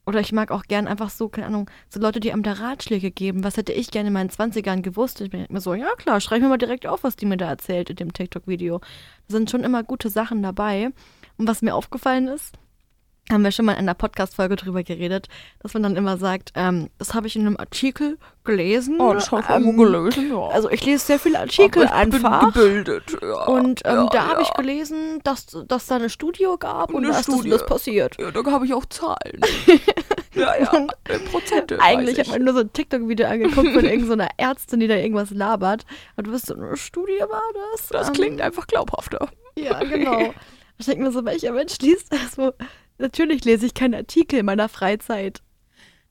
[0.06, 3.10] Oder ich mag auch gern einfach so, keine Ahnung, so Leute, die einem da Ratschläge
[3.10, 3.44] geben.
[3.44, 5.20] Was hätte ich gerne in meinen 20ern gewusst?
[5.20, 7.48] Ich bin immer so, ja klar, schreib mir mal direkt auf, was die mir da
[7.48, 8.78] erzählt in dem TikTok-Video.
[8.78, 8.86] Da
[9.28, 10.90] sind schon immer gute Sachen dabei.
[11.36, 12.54] Und was mir aufgefallen ist,
[13.30, 15.28] haben wir schon mal in einer Podcast-Folge drüber geredet,
[15.60, 19.00] dass man dann immer sagt, ähm, das habe ich in einem Artikel gelesen.
[19.00, 20.48] Oh, das habe ich ähm, gelesen, ja.
[20.48, 22.54] Also ich lese sehr viele Artikel ich bin einfach.
[22.54, 23.44] gebildet, ja.
[23.46, 24.54] Und ähm, ja, da habe ich ja.
[24.54, 27.50] gelesen, dass, dass da eine Studie gab und Eine da ist das, und Studie.
[27.50, 28.16] das passiert.
[28.20, 29.40] Ja, da habe ich auch Zahlen.
[30.34, 31.80] ja, ja, Und äh, Prozente.
[31.80, 35.30] Eigentlich weiß hat man nur so ein TikTok-Video angeguckt von irgendeiner Ärztin, die da irgendwas
[35.30, 35.84] labert.
[36.16, 37.88] Und du bist so, eine Studie war das?
[37.88, 39.28] Das Ähm, klingt einfach glaubhafter.
[39.58, 40.32] Ja, genau.
[40.78, 42.32] Ich denke mir so, welcher Mensch liest das?
[42.36, 42.52] So,
[42.98, 45.42] natürlich lese ich keine Artikel in meiner Freizeit.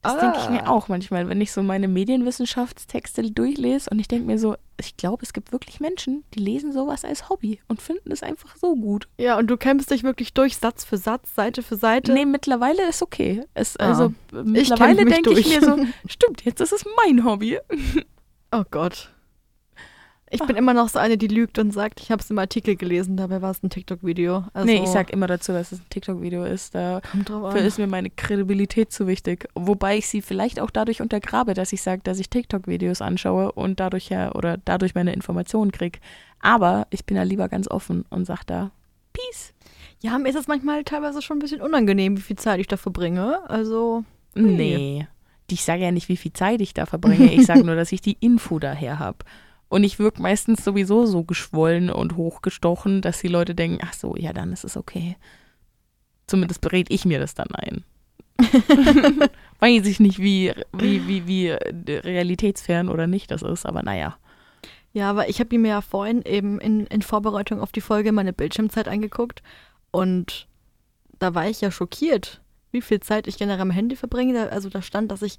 [0.02, 0.20] Das Ah.
[0.20, 4.38] denke ich mir auch manchmal, wenn ich so meine Medienwissenschaftstexte durchlese und ich denke mir
[4.38, 8.22] so, ich glaube, es gibt wirklich Menschen, die lesen sowas als Hobby und finden es
[8.22, 9.08] einfach so gut.
[9.18, 12.14] Ja, und du kämpfst dich wirklich durch, Satz für Satz, Seite für Seite.
[12.14, 13.46] Nee, mittlerweile ist okay.
[13.56, 13.88] Es, Ah.
[13.88, 15.76] also äh, mittlerweile denke ich mir so,
[16.08, 17.58] stimmt, jetzt ist es mein Hobby.
[18.52, 19.12] Oh Gott.
[20.32, 22.76] Ich bin immer noch so eine, die lügt und sagt, ich habe es im Artikel
[22.76, 24.46] gelesen, dabei war es ein TikTok-Video.
[24.54, 26.74] Also, nee, ich sag immer dazu, dass es ein TikTok-Video ist.
[26.74, 29.48] Da kommt drauf Dafür ist mir meine Kredibilität zu wichtig.
[29.54, 33.80] Wobei ich sie vielleicht auch dadurch untergrabe, dass ich sage, dass ich TikTok-Videos anschaue und
[33.80, 36.00] dadurch ja oder dadurch meine Informationen kriege.
[36.40, 38.72] Aber ich bin ja lieber ganz offen und sage da,
[39.14, 39.54] Peace.
[40.02, 42.78] Ja, mir ist es manchmal teilweise schon ein bisschen unangenehm, wie viel Zeit ich da
[42.78, 43.48] verbringe.
[43.48, 44.04] Also,
[44.36, 45.08] Nee.
[45.50, 47.32] Ich sage ja nicht, wie viel Zeit ich da verbringe.
[47.32, 49.20] Ich sage nur, dass ich die Info daher habe.
[49.76, 54.16] Und ich wirke meistens sowieso so geschwollen und hochgestochen, dass die Leute denken, ach so,
[54.16, 55.18] ja, dann ist es okay.
[56.28, 57.84] Zumindest berät ich mir das dann ein.
[59.60, 61.60] Weiß ich nicht, wie, wie, wie, wie äh,
[61.90, 64.18] realitätsfern oder nicht das ist, aber naja.
[64.94, 68.32] Ja, aber ich habe mir ja vorhin eben in, in Vorbereitung auf die Folge meine
[68.32, 69.44] Bildschirmzeit angeguckt
[69.92, 70.48] und
[71.20, 72.40] da war ich ja schockiert,
[72.72, 74.54] wie viel Zeit ich generell am Handy verbringe.
[74.54, 75.38] Also da stand, dass ich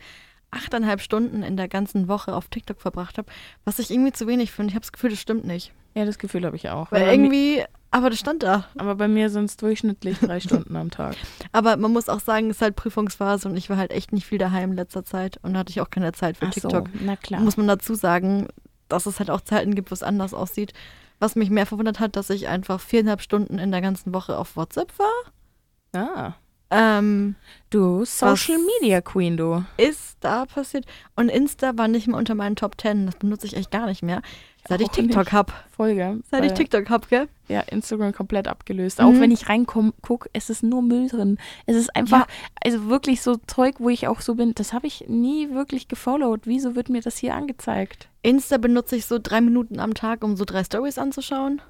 [0.51, 3.29] achteinhalb Stunden in der ganzen Woche auf TikTok verbracht habe,
[3.65, 4.71] was ich irgendwie zu wenig finde.
[4.71, 5.73] Ich habe das Gefühl, das stimmt nicht.
[5.95, 6.93] Ja, das Gefühl habe ich auch.
[6.93, 8.67] Weil mi- irgendwie, aber das stand da.
[8.77, 11.17] aber bei mir sind es durchschnittlich drei Stunden am Tag.
[11.53, 14.27] Aber man muss auch sagen, es ist halt Prüfungsphase und ich war halt echt nicht
[14.27, 16.89] viel daheim in letzter Zeit und hatte ich auch keine Zeit für Ach so, TikTok.
[17.01, 17.41] na klar.
[17.41, 18.49] Muss man dazu sagen,
[18.89, 20.75] dass es halt auch Zeiten gibt, wo es anders aussieht.
[21.21, 24.57] Was mich mehr verwundert hat, dass ich einfach viereinhalb Stunden in der ganzen Woche auf
[24.57, 26.03] WhatsApp war.
[26.03, 26.35] ah.
[26.71, 27.37] Ähm,
[27.71, 29.65] Du, Social Media Queen, du.
[29.77, 30.87] ist da passiert.
[31.17, 33.07] Und Insta war nicht mehr unter meinen Top Ten.
[33.07, 34.23] Das benutze ich echt gar nicht mehr.
[34.69, 35.33] Seit ich TikTok nicht.
[35.33, 35.53] hab.
[35.77, 36.21] Folge.
[36.31, 37.29] Seit ich TikTok hab, gell?
[37.49, 38.99] Ja, Instagram komplett abgelöst.
[39.01, 39.05] Mhm.
[39.05, 41.39] Auch wenn ich reinkomme, guck, es ist nur Müll drin.
[41.67, 42.27] Es ist einfach,
[42.65, 46.43] also wirklich so Zeug, wo ich auch so bin, das habe ich nie wirklich gefollowt.
[46.45, 48.09] Wieso wird mir das hier angezeigt?
[48.23, 51.61] Insta benutze ich so drei Minuten am Tag, um so drei Stories anzuschauen.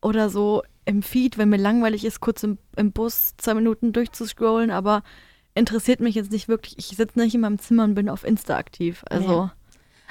[0.00, 4.70] Oder so im Feed, wenn mir langweilig ist, kurz im, im Bus zwei Minuten durchzuscrollen,
[4.70, 5.02] aber
[5.54, 6.78] interessiert mich jetzt nicht wirklich.
[6.78, 9.04] Ich sitze nicht in meinem Zimmer und bin auf Insta aktiv.
[9.10, 9.50] Also,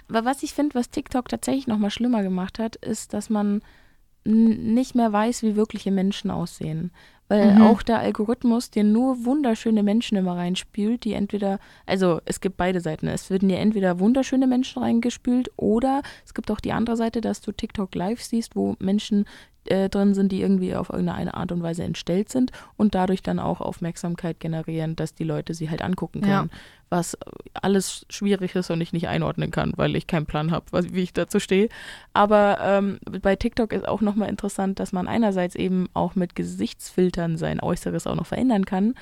[0.09, 3.61] Aber was ich finde, was TikTok tatsächlich noch mal schlimmer gemacht hat, ist, dass man
[4.23, 6.91] nicht mehr weiß, wie wirkliche Menschen aussehen.
[7.29, 7.61] weil Mhm.
[7.61, 12.79] auch der Algorithmus dir nur wunderschöne Menschen immer reinspült, die entweder, also es gibt beide
[12.79, 13.07] Seiten.
[13.09, 17.41] Es werden dir entweder wunderschöne Menschen reingespült oder es gibt auch die andere Seite, dass
[17.41, 19.25] du TikTok live siehst, wo Menschen
[19.71, 23.39] äh, drin sind, die irgendwie auf irgendeine Art und Weise entstellt sind und dadurch dann
[23.39, 26.39] auch Aufmerksamkeit generieren, dass die Leute sie halt angucken Ja.
[26.39, 26.51] können.
[26.89, 27.17] Was äh,
[27.61, 31.13] alles schwierig ist und ich nicht einordnen kann, weil ich keinen Plan habe, wie ich
[31.13, 31.69] dazu stehe.
[32.13, 37.37] Aber ähm, bei TikTok ist auch nochmal interessant, dass man einerseits eben auch mit Gesichtsfiltern
[37.37, 38.93] sein Äußeres auch noch verändern kann.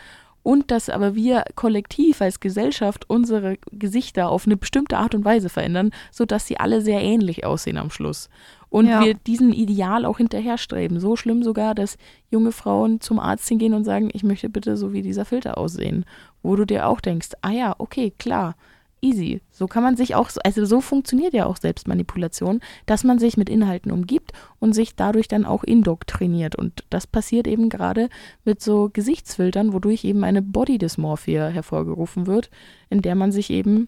[0.44, 5.50] Und dass aber wir kollektiv als Gesellschaft unsere Gesichter auf eine bestimmte Art und Weise
[5.50, 8.30] verändern, sodass sie alle sehr ähnlich aussehen am Schluss.
[8.76, 9.06] Und Ja.
[9.06, 11.00] wir diesem Ideal auch hinterherstreben.
[11.00, 11.96] So schlimm sogar, dass
[12.30, 16.04] junge Frauen zum Arzt hingehen und sagen, ich möchte bitte so wie dieser Filter aussehen.
[16.44, 18.58] Wo du dir auch denkst, ah ja, okay, klar,
[19.00, 19.40] easy.
[19.50, 23.50] So kann man sich auch, also so funktioniert ja auch Selbstmanipulation, dass man sich mit
[23.50, 26.58] Inhalten umgibt und sich dadurch dann auch indoktriniert.
[26.58, 28.10] Und das passiert eben gerade
[28.44, 32.50] mit so Gesichtsfiltern, wodurch eben eine Body-Dysmorphia hervorgerufen wird,
[32.90, 33.88] in der man sich eben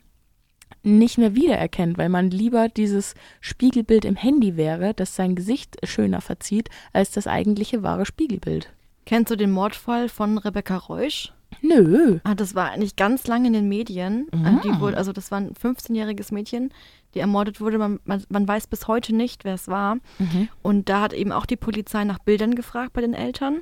[0.84, 6.22] nicht mehr wiedererkennt, weil man lieber dieses Spiegelbild im Handy wäre, das sein Gesicht schöner
[6.22, 8.72] verzieht, als das eigentliche wahre Spiegelbild.
[9.06, 11.34] Kennst du den Mordfall von Rebecca Reusch?
[11.62, 12.20] Nö.
[12.24, 14.28] Ah, das war eigentlich ganz lange in den Medien.
[14.32, 16.72] Äh, Die wurde, also das war ein 15-jähriges Mädchen,
[17.14, 17.78] die ermordet wurde.
[17.78, 19.96] Man, man, man weiß bis heute nicht, wer es war.
[20.20, 20.50] Mhm.
[20.62, 23.62] Und da hat eben auch die Polizei nach Bildern gefragt bei den Eltern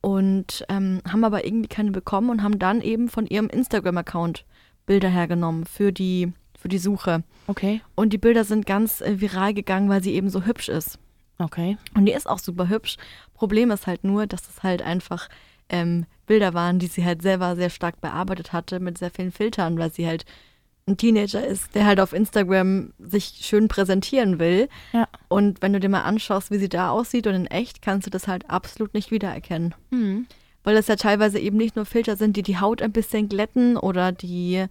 [0.00, 4.44] und ähm, haben aber irgendwie keine bekommen und haben dann eben von ihrem Instagram-Account
[4.86, 7.22] Bilder hergenommen für die, für die Suche.
[7.46, 7.80] Okay.
[7.94, 10.98] Und die Bilder sind ganz äh, viral gegangen, weil sie eben so hübsch ist.
[11.38, 11.76] Okay.
[11.94, 12.96] Und die ist auch super hübsch.
[13.34, 15.28] Problem ist halt nur, dass es halt einfach
[15.68, 19.78] ähm, Bilder waren, die sie halt selber sehr stark bearbeitet hatte mit sehr vielen Filtern,
[19.78, 20.24] weil sie halt
[20.86, 24.68] ein Teenager ist, der halt auf Instagram sich schön präsentieren will.
[24.92, 25.08] Ja.
[25.28, 28.10] Und wenn du dir mal anschaust, wie sie da aussieht und in echt, kannst du
[28.10, 29.74] das halt absolut nicht wiedererkennen.
[29.90, 30.26] Hm.
[30.64, 33.76] Weil es ja teilweise eben nicht nur Filter sind, die die Haut ein bisschen glätten
[33.76, 34.66] oder die,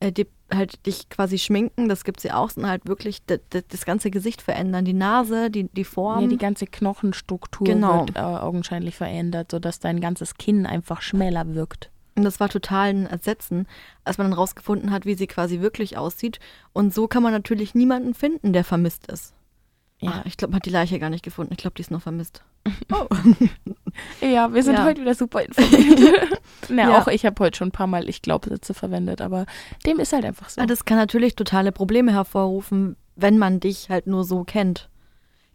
[0.00, 3.84] äh, die halt dich quasi schminken, das gibt es ja auch, sondern halt wirklich das
[3.84, 4.84] ganze Gesicht verändern.
[4.84, 6.20] Die Nase, die, die Form.
[6.24, 8.00] Ja, die ganze Knochenstruktur Genau.
[8.06, 11.90] wird äh, augenscheinlich verändert, sodass dein ganzes Kinn einfach schmäler wirkt.
[12.14, 13.66] Und das war total ein Entsetzen,
[14.04, 16.40] als man dann rausgefunden hat, wie sie quasi wirklich aussieht.
[16.74, 19.32] Und so kann man natürlich niemanden finden, der vermisst ist.
[20.02, 20.10] Ja.
[20.10, 21.52] Ah, ich glaube, man hat die Leiche gar nicht gefunden.
[21.52, 22.42] Ich glaube, die ist noch vermisst.
[22.92, 23.06] Oh.
[24.22, 24.84] Ja, wir sind Ja.
[24.84, 26.40] heute wieder super informiert.
[26.70, 26.98] Na, Ja.
[27.02, 29.44] auch ich habe heute schon ein paar Mal ich glaube Sätze verwendet, aber
[29.84, 30.60] dem ist halt einfach so.
[30.62, 34.88] Ja, das kann natürlich totale Probleme hervorrufen, wenn man dich halt nur so kennt.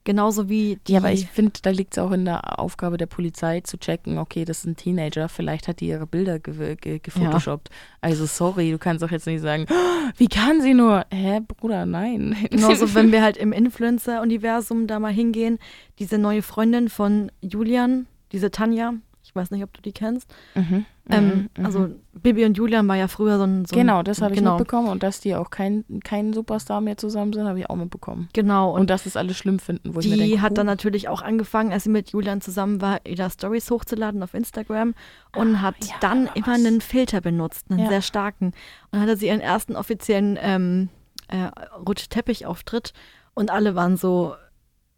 [0.07, 0.93] Genauso wie die.
[0.93, 4.17] ja, aber ich finde, da liegt es auch in der Aufgabe der Polizei zu checken,
[4.19, 7.69] okay, das ist ein Teenager, vielleicht hat die ihre Bilder ge ge gefotoshoppt.
[7.99, 11.05] Also sorry, du kannst doch jetzt nicht sagen, "Oh, wie kann sie nur?
[11.11, 12.37] Hä, Bruder, nein.
[12.49, 15.59] Genauso, wenn wir halt im Influencer-Universum da mal hingehen,
[15.99, 18.93] diese neue Freundin von Julian, diese Tanja,
[19.27, 20.33] ich weiß nicht, ob du die kennst.
[20.55, 23.65] Mhm, Ähm, mhm, Also Bibi und Julian war ja früher so ein.
[23.65, 26.95] So genau, das habe ich genau, mitbekommen und dass die auch kein, kein Superstar mehr
[26.97, 28.29] zusammen sind, habe ich auch mitbekommen.
[28.31, 28.73] Genau.
[28.73, 31.21] Und, dass das alle schlimm finden, wo ich mir die denke, hat dann natürlich auch
[31.21, 34.95] angefangen, als sie mit Julian zusammen war, wieder Stories hochzuladen auf Instagram
[35.35, 37.87] und Ah, hat ja, dann da immer einen Filter benutzt, einen Ja.
[37.89, 38.47] sehr starken.
[38.47, 38.53] Und
[38.93, 40.87] dann hatte sie ihren ersten offiziellen ähm,
[41.27, 41.49] äh,
[41.85, 42.93] Rutsch-Teppich-Auftritt
[43.33, 44.35] und alle waren so,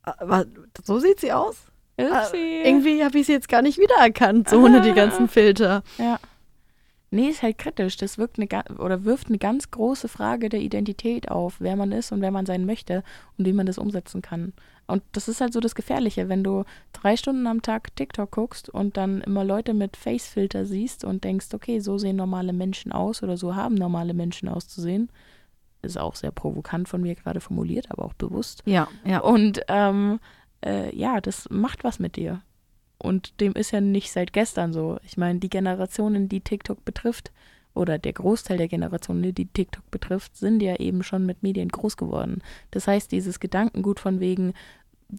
[0.05, 0.45] äh, war,
[0.83, 1.65] so sieht sie aus?
[1.99, 2.61] Upsi.
[2.63, 5.83] Irgendwie habe ich sie jetzt gar nicht wiedererkannt, so ohne die ganzen Filter.
[5.97, 6.19] Ja.
[7.11, 7.97] Nee, ist halt kritisch.
[7.97, 12.11] Das wirkt eine, oder wirft eine ganz große Frage der Identität auf, wer man ist
[12.11, 13.03] und wer man sein möchte
[13.37, 14.53] und wie man das umsetzen kann.
[14.85, 18.69] Und das ist halt so das Gefährliche, wenn du drei Stunden am Tag TikTok guckst
[18.69, 23.23] und dann immer Leute mit Facefilter siehst und denkst, okay, so sehen normale Menschen aus
[23.23, 25.09] oder so haben normale Menschen auszusehen.
[25.81, 28.63] Ist auch sehr provokant von mir gerade formuliert, aber auch bewusst.
[28.65, 29.19] Ja, ja.
[29.19, 30.19] Und ähm,
[30.65, 32.41] äh, ja, das macht was mit dir.
[32.97, 34.97] Und dem ist ja nicht seit gestern so.
[35.03, 37.31] Ich meine, die Generationen, die TikTok betrifft,
[37.73, 41.97] oder der Großteil der Generationen, die TikTok betrifft, sind ja eben schon mit Medien groß
[41.97, 42.41] geworden.
[42.71, 44.53] Das heißt, dieses Gedankengut von wegen,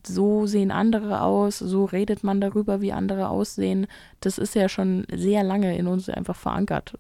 [0.06, 3.86] so sehen andere aus, so redet man darüber, wie andere aussehen,
[4.20, 6.98] das ist ja schon sehr lange in uns einfach verankert.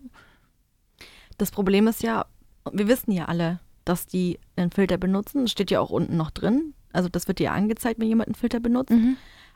[1.38, 2.26] Das Problem ist ja,
[2.72, 5.48] wir wissen ja alle, dass die einen Filter benutzen.
[5.48, 6.74] Steht ja auch unten noch drin.
[6.92, 8.92] Also das wird dir angezeigt, wenn jemand einen Filter benutzt.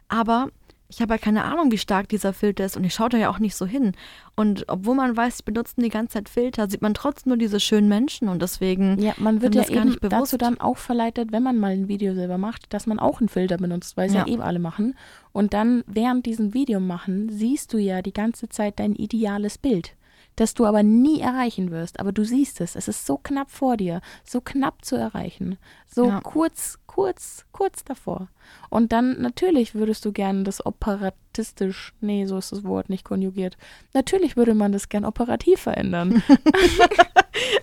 [0.08, 0.48] Aber
[0.88, 3.30] ich habe ja keine Ahnung, wie stark dieser Filter ist und ich schaue da ja
[3.30, 3.92] auch nicht so hin.
[4.36, 7.58] Und obwohl man weiß, sie benutzen die ganze Zeit Filter, sieht man trotzdem nur diese
[7.58, 10.34] schönen Menschen und deswegen Ja, man wird ja das gar nicht bewusst.
[10.34, 13.28] dazu dann auch verleitet, wenn man mal ein Video selber macht, dass man auch einen
[13.28, 14.26] Filter benutzt, weil es ja.
[14.26, 14.34] Ja.
[14.34, 14.94] eh alle machen.
[15.32, 19.94] Und dann während diesem Video machen, siehst du ja die ganze Zeit dein ideales Bild.
[20.36, 22.00] Das du aber nie erreichen wirst.
[22.00, 26.08] Aber du siehst es, es ist so knapp vor dir, so knapp zu erreichen, so
[26.08, 26.20] Ja.
[26.20, 28.28] kurz, kurz, kurz davor.
[28.70, 33.56] Und dann natürlich würdest du gerne das operatistisch, nee, so ist das Wort nicht konjugiert.
[33.92, 36.22] Natürlich würde man das gern operativ verändern.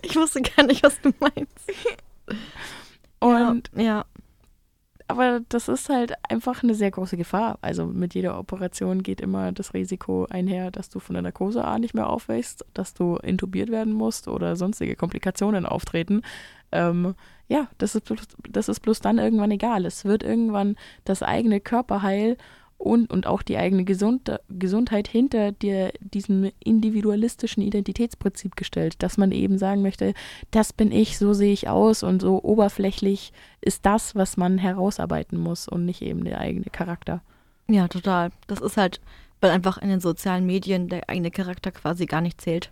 [0.01, 1.71] Ich wusste gar nicht, was du meinst.
[3.19, 4.05] Und ja, ja.
[5.12, 7.60] Aber das ist halt einfach eine sehr große Gefahr.
[7.62, 11.78] Also mit jeder Operation geht immer das Risiko einher, dass du von der Narkose A
[11.78, 16.21] nicht mehr aufwächst, dass du intubiert werden musst oder sonstige Komplikationen auftreten.
[16.71, 17.15] Ähm,
[17.47, 18.19] ja, das ist, bloß,
[18.50, 19.86] das ist bloß dann irgendwann egal.
[19.86, 22.38] Es wird irgendwann das eigene Körperheil
[22.82, 29.32] und, und auch die eigene Gesund Gesundheit hinter dir, diesem individualistischen Identitätsprinzip gestellt, dass man
[29.32, 30.13] eben sagen möchte,
[30.50, 35.38] das bin ich, so sehe ich aus und so oberflächlich ist das, was man herausarbeiten
[35.38, 37.22] muss und nicht eben der eigene Charakter.
[37.70, 38.32] Ja, total.
[38.48, 39.00] Das ist halt,
[39.41, 42.72] weil einfach in den sozialen Medien der eigene Charakter quasi gar nicht zählt.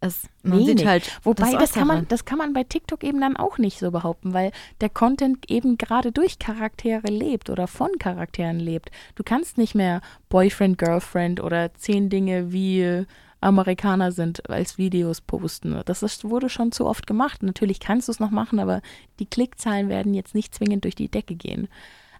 [0.00, 0.78] Es, man Wenig.
[0.78, 1.20] sieht halt.
[1.22, 1.84] Wobei, das, kann Äußere.
[1.86, 5.50] man, das kann man bei TikTok eben dann auch nicht so behaupten, weil der Content
[5.50, 8.90] eben gerade durch Charaktere lebt oder von Charakteren lebt.
[9.14, 13.06] Du kannst nicht mehr Boyfriend, Girlfriend oder zehn Dinge wie
[13.40, 15.80] Amerikaner sind als Videos posten.
[15.84, 17.42] Das ist, wurde schon zu oft gemacht.
[17.42, 18.82] Natürlich kannst du es noch machen, aber
[19.18, 21.68] die Klickzahlen werden jetzt nicht zwingend durch die Decke gehen.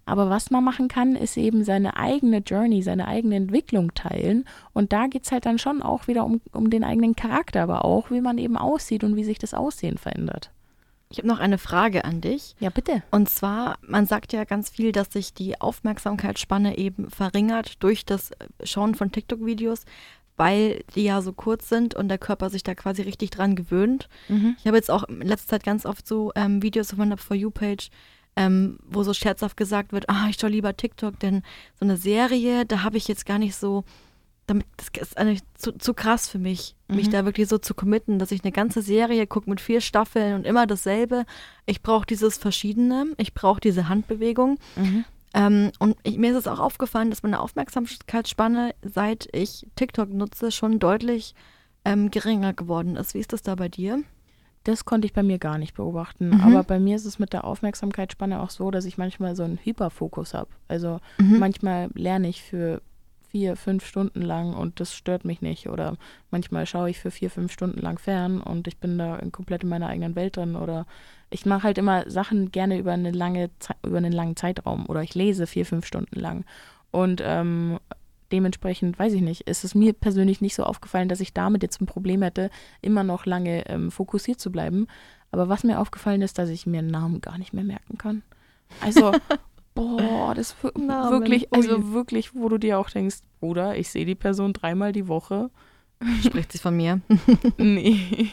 [0.07, 4.45] Aber was man machen kann, ist eben seine eigene Journey, seine eigene Entwicklung teilen.
[4.73, 7.85] Und da geht es halt dann schon auch wieder um, um den eigenen Charakter, aber
[7.85, 10.51] auch, wie man eben aussieht und wie sich das Aussehen verändert.
[11.11, 12.55] Ich habe noch eine Frage an dich.
[12.61, 13.03] Ja, bitte.
[13.11, 18.31] Und zwar, man sagt ja ganz viel, dass sich die Aufmerksamkeitsspanne eben verringert durch das
[18.63, 19.85] Schauen von TikTok-Videos,
[20.37, 24.09] weil die ja so kurz sind und der Körper sich da quasi richtig dran gewöhnt.
[24.29, 24.57] Mhm.
[24.59, 27.37] Ich habe jetzt auch in letzter Zeit ganz oft so ähm, Videos auf meiner For
[27.37, 27.91] You-Page,
[28.37, 31.43] ähm, wo so scherzhaft gesagt wird, ah, ich schaue lieber TikTok, denn
[31.81, 33.85] so eine Serie, da habe ich jetzt gar nicht so,
[34.47, 37.13] damit, das ist eigentlich zu, zu krass für mich, mich Mhm.
[37.13, 40.47] da wirklich so zu committen, dass ich eine ganze Serie gucke mit vier Staffeln und
[40.47, 41.25] immer dasselbe.
[41.65, 44.59] Ich brauche dieses Verschiedene, ich brauche diese Handbewegung.
[44.77, 45.05] Mhm.
[45.35, 50.53] Ähm, und ich, mir ist es auch aufgefallen, dass meine Aufmerksamkeitsspanne, seit ich TikTok nutze,
[50.53, 51.35] schon deutlich
[51.85, 53.15] ähm, geringer geworden ist.
[53.15, 54.03] Wie ist das da bei dir?
[54.67, 56.31] Das konnte ich bei mir gar nicht beobachten.
[56.31, 56.41] Mhm.
[56.41, 59.59] Aber bei mir ist es mit der Aufmerksamkeitsspanne auch so, dass ich manchmal so einen
[59.63, 60.51] Hyperfokus habe.
[60.67, 61.39] Also Mhm.
[61.39, 62.83] manchmal lerne ich für
[63.31, 65.69] vier, fünf Stunden lang und das stört mich nicht.
[65.69, 65.97] Oder
[66.31, 69.69] manchmal schaue ich für vier, fünf Stunden lang fern und ich bin da komplett in
[69.69, 70.57] meiner eigenen Welt drin.
[70.57, 70.87] Oder
[71.31, 73.51] ich mache halt immer Sachen gerne über eine lange
[73.85, 74.87] über einen langen Zeitraum.
[74.89, 76.45] Oder ich lese vier, fünf Stunden lang.
[76.91, 77.79] Und ähm,
[78.33, 81.81] dementsprechend, weiß ich nicht, ist es mir persönlich nicht so aufgefallen, dass ich damit jetzt
[81.81, 82.51] ein Problem hätte,
[82.83, 84.87] immer noch lange ähm, fokussiert zu bleiben.
[85.31, 88.23] Aber was mir aufgefallen ist, dass ich mir einen Namen gar nicht mehr merken kann.
[88.81, 89.13] Also,
[89.75, 94.15] boah, das Namen, wirklich, also wirklich, wo du dir auch denkst, Bruder, ich sehe die
[94.15, 95.51] Person dreimal die Woche.
[96.25, 97.01] Spricht sich von mir.
[97.59, 98.31] Nee,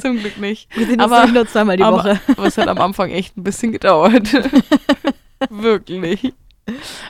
[0.00, 0.74] zum Glück nicht.
[0.76, 2.20] Wir sehen Aber- nur zweimal die aber- Woche.
[2.28, 4.32] Aber es hat am Anfang echt ein bisschen gedauert.
[5.50, 6.32] Wirklich.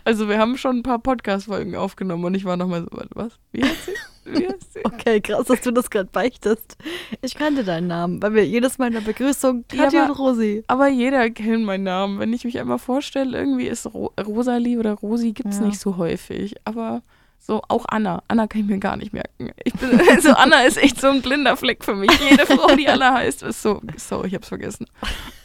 [0.05, 3.39] Also wir haben schon ein paar Podcast-Folgen aufgenommen und ich war nochmal so, was?
[3.53, 3.93] Wie heißt sie?
[4.27, 4.81] Wie heißt sie?
[4.85, 6.77] Okay, krass, dass du das gerade beichtest.
[7.23, 10.19] Ich kannte deinen Namen, weil wir jedes Mal in der Begrüßung Ja, Katja aber- und
[10.19, 10.65] Rosi.
[10.67, 12.19] Aber jeder kennt meinen Namen.
[12.19, 15.67] Wenn ich mich einmal vorstelle, irgendwie ist Ro Rosalie oder Rosi gibt es Ja.
[15.67, 16.57] nicht so häufig.
[16.65, 17.03] Aber
[17.47, 18.23] so auch Anna.
[18.29, 19.51] Anna kann ich mir gar nicht merken.
[19.65, 22.11] Ich bin, also Anna ist echt so ein blinder Fleck für mich.
[22.29, 24.87] Jede Frau, die Anna heißt, ist so, sorry, ich hab's vergessen.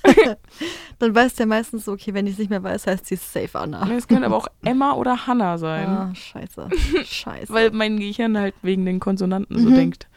[1.00, 3.16] Dann weißt du ja meistens so, okay, wenn ich es nicht mehr weiß, heißt sie
[3.16, 3.88] safe Anna.
[3.96, 5.88] Es könnte aber auch Emma oder Hannah sein.
[5.88, 6.70] Ah, scheiße.
[7.06, 7.54] Scheiße.
[7.54, 9.76] Weil mein Gehirn halt wegen den Konsonanten so Mhm.
[9.76, 10.08] denkt.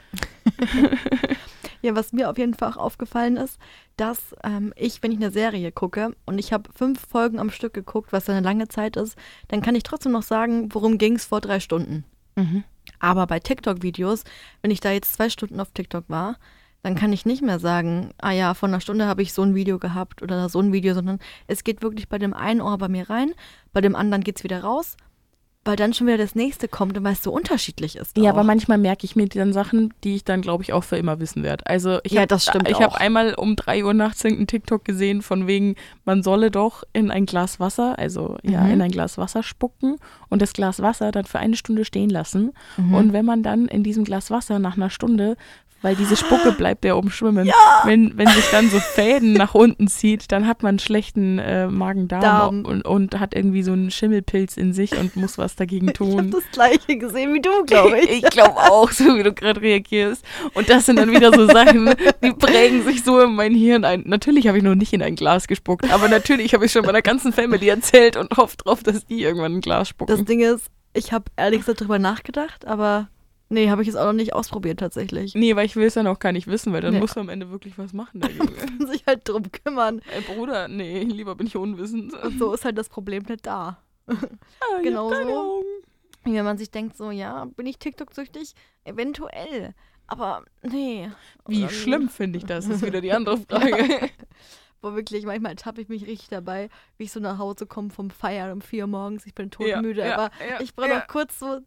[1.85, 3.59] Ja, was mir auf jeden Fall auch aufgefallen ist,
[3.99, 7.75] dass ähm, ich, wenn ich eine Serie gucke und ich habe fünf Folgen am Stück
[7.75, 9.18] geguckt, was eine lange Zeit ist,
[9.49, 12.05] dann kann ich trotzdem noch sagen, worum ging es vor drei Stunden.
[12.37, 12.64] Mhm.
[13.01, 14.25] Aber bei TikTok-Videos,
[14.62, 16.38] wenn ich da jetzt zwei Stunden auf TikTok war,
[16.83, 19.55] dann kann ich nicht mehr sagen, ah ja, vor einer Stunde habe ich so ein
[19.55, 21.18] Video gehabt oder so ein Video, sondern
[21.49, 23.35] es geht wirklich bei dem einen Ohr bei mir rein,
[23.75, 24.97] bei dem anderen geht es wieder raus,
[25.64, 28.16] weil dann schon wieder das nächste kommt und weil es so unterschiedlich ist.
[28.16, 28.29] Ja, auch.
[28.35, 31.20] aber manchmal merke ich mir dann Sachen, die ich dann, glaube ich, auch für immer
[31.20, 31.66] wissen werde.
[31.66, 34.85] Also ich Ja, hab- das stimmt Ich habe einmal um 3 Uhr nachts irgendeinen TikTok
[34.85, 35.74] gesehen, von wegen,
[36.05, 38.70] man solle doch in ein Glas Wasser, also ja, Mhm.
[38.72, 39.96] in ein Glas Wasser spucken
[40.29, 42.53] und das Glas Wasser dann für eine Stunde stehen lassen.
[42.77, 42.94] Mhm.
[42.94, 45.37] Und wenn man dann in diesem Glas Wasser nach einer Stunde,
[45.85, 47.51] weil diese Spucke bleibt ja oben schwimmen,
[47.85, 51.68] wenn, wenn sich dann so Fäden nach unten zieht, dann hat man einen schlechten äh,
[51.68, 52.64] Magen-Darm Darm.
[52.64, 56.11] und, und hat irgendwie so einen Schimmelpilz in sich und muss was dagegen ich habe
[56.11, 56.31] tun.
[56.31, 58.25] das gleiche gesehen wie du, glaube ich.
[58.25, 60.25] Ich glaube auch, so wie du gerade reagierst.
[60.54, 64.04] Und das sind dann wieder so Sachen, die prägen sich so in mein Hirn ein.
[64.06, 67.02] Natürlich habe ich noch nicht in ein Glas gespuckt, aber natürlich habe ich schon meiner
[67.02, 70.25] ganzen Family erzählt und hoffe drauf, dass die irgendwann ein Glas Das spucken.
[70.25, 73.09] Ding ist, ich habe ehrlich gesagt drüber nachgedacht, aber
[73.55, 75.35] Nee, habe ich jetzt auch noch nicht ausprobiert tatsächlich.
[75.35, 77.00] Nee, weil ich will es dann auch gar nicht wissen, weil dann Nee.
[77.00, 78.48] musst du am Ende wirklich was machen dagegen.
[78.87, 80.00] Sich halt drum kümmern.
[80.15, 82.13] Ey, Bruder, nee, lieber bin ich unwissend.
[82.23, 83.79] Und so ist halt das Problem nicht da.
[84.09, 85.63] Ah, Genau so.
[86.25, 88.55] Wenn man sich denkt, so, ja, bin ich TikTok-süchtig?
[88.85, 89.75] Eventuell.
[90.07, 91.11] Aber nee.
[91.46, 94.11] Wie Oder schlimm finde ich das, ist wieder die andere Frage.
[94.83, 98.11] Wo wirklich, manchmal ertappe ich mich richtig dabei, wie ich so nach Hause komme vom
[98.11, 99.25] Feiern um vier Uhr morgens.
[99.27, 101.61] Ich bin todmüde, ja, aber ja, ich brauche noch kurz so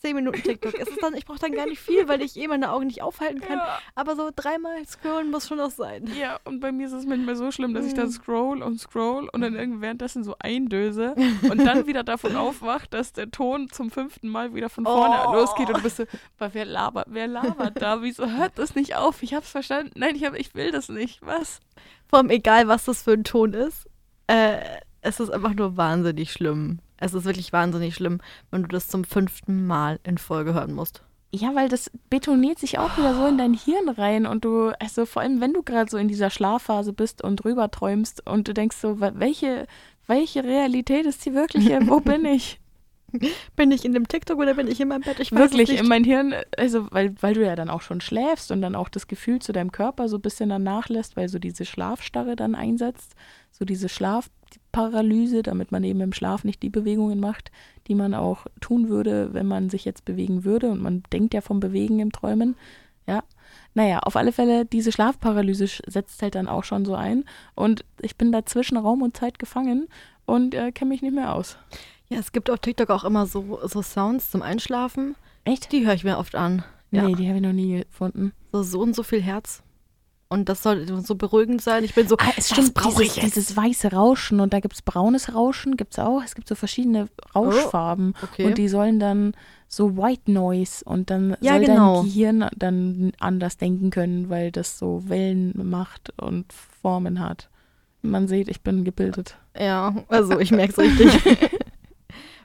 [0.00, 0.74] zehn Minuten TikTok.
[0.78, 3.02] es ist dann, ich brauche dann gar nicht viel, weil ich eh meine Augen nicht
[3.02, 3.58] aufhalten kann.
[3.58, 3.78] Ja.
[3.94, 6.10] Aber so dreimal scrollen muss schon noch sein.
[6.18, 8.12] Ja, und bei mir ist es manchmal so schlimm, dass ich dann Mhm.
[8.12, 11.14] scroll und scroll und dann irgendwie währenddessen so eindöse
[11.50, 15.34] und dann wieder davon aufwacht, dass der Ton zum fünften Mal wieder von vorne Oh.
[15.34, 16.04] losgeht und du bist so,
[16.38, 18.02] aber wer labert, wer labert da?
[18.02, 19.22] Wieso hört das nicht auf?
[19.22, 19.92] Ich hab's verstanden.
[19.96, 21.20] Nein, ich, hab, ich will das nicht.
[21.22, 21.60] Was?
[22.08, 23.86] Vor allem egal, was das für ein Ton ist.
[24.26, 24.58] Äh,
[25.02, 26.78] es ist einfach nur wahnsinnig schlimm.
[27.00, 28.20] Es ist wirklich wahnsinnig schlimm,
[28.50, 31.02] wenn du das zum fünften Mal in Folge hören musst.
[31.32, 35.06] Ja, weil das betoniert sich auch wieder so in dein Hirn rein und du, also
[35.06, 38.54] vor allem, wenn du gerade so in dieser Schlafphase bist und drüber träumst und du
[38.54, 39.66] denkst so, welche,
[40.08, 41.78] welche Realität ist die wirkliche?
[41.86, 42.60] Wo bin ich?
[43.56, 45.18] Bin ich in dem TikTok oder bin ich in meinem Bett?
[45.18, 48.52] Ich weiß Wirklich, in mein Hirn, also weil, weil du ja dann auch schon schläfst
[48.52, 51.40] und dann auch das Gefühl zu deinem Körper so ein bisschen dann nachlässt, weil so
[51.40, 53.16] diese Schlafstarre dann einsetzt,
[53.50, 53.88] so diese
[54.72, 57.50] Schlafparalyse, damit man eben im Schlaf nicht die Bewegungen macht,
[57.86, 61.40] die man auch tun würde, wenn man sich jetzt bewegen würde und man denkt ja
[61.40, 62.56] vom Bewegen im Träumen,
[63.06, 63.22] ja.
[63.74, 67.84] Naja, auf alle Fälle, diese Schlafparalyse sch- setzt halt dann auch schon so ein und
[68.00, 69.88] ich bin da zwischen Raum und Zeit gefangen
[70.26, 71.56] und äh, kenne mich nicht mehr aus.
[72.08, 75.14] Ja, es gibt auf TikTok auch immer so, so Sounds zum Einschlafen.
[75.44, 75.70] Echt?
[75.72, 76.64] Die höre ich mir oft an.
[76.90, 77.04] Ja.
[77.04, 78.32] Nee, die habe ich noch nie gefunden.
[78.52, 79.62] So, so und so viel Herz.
[80.32, 81.82] Und das soll so beruhigend sein.
[81.82, 83.34] Ich bin so, Ah, es das stimmt, brauche dieses, ich jetzt.
[83.36, 86.22] dieses weiße Rauschen und da gibt es braunes Rauschen, gibt es auch.
[86.24, 88.44] Es gibt so verschiedene Rauschfarben Okay.
[88.44, 89.32] und die sollen dann
[89.66, 91.96] so White Noise und dann Ja, soll genau.
[91.96, 97.48] dein Gehirn dann anders denken können, weil das so Wellen macht und Formen hat.
[98.02, 99.36] Man sieht, ich bin gebildet.
[99.58, 101.40] ja, also ich merke es richtig.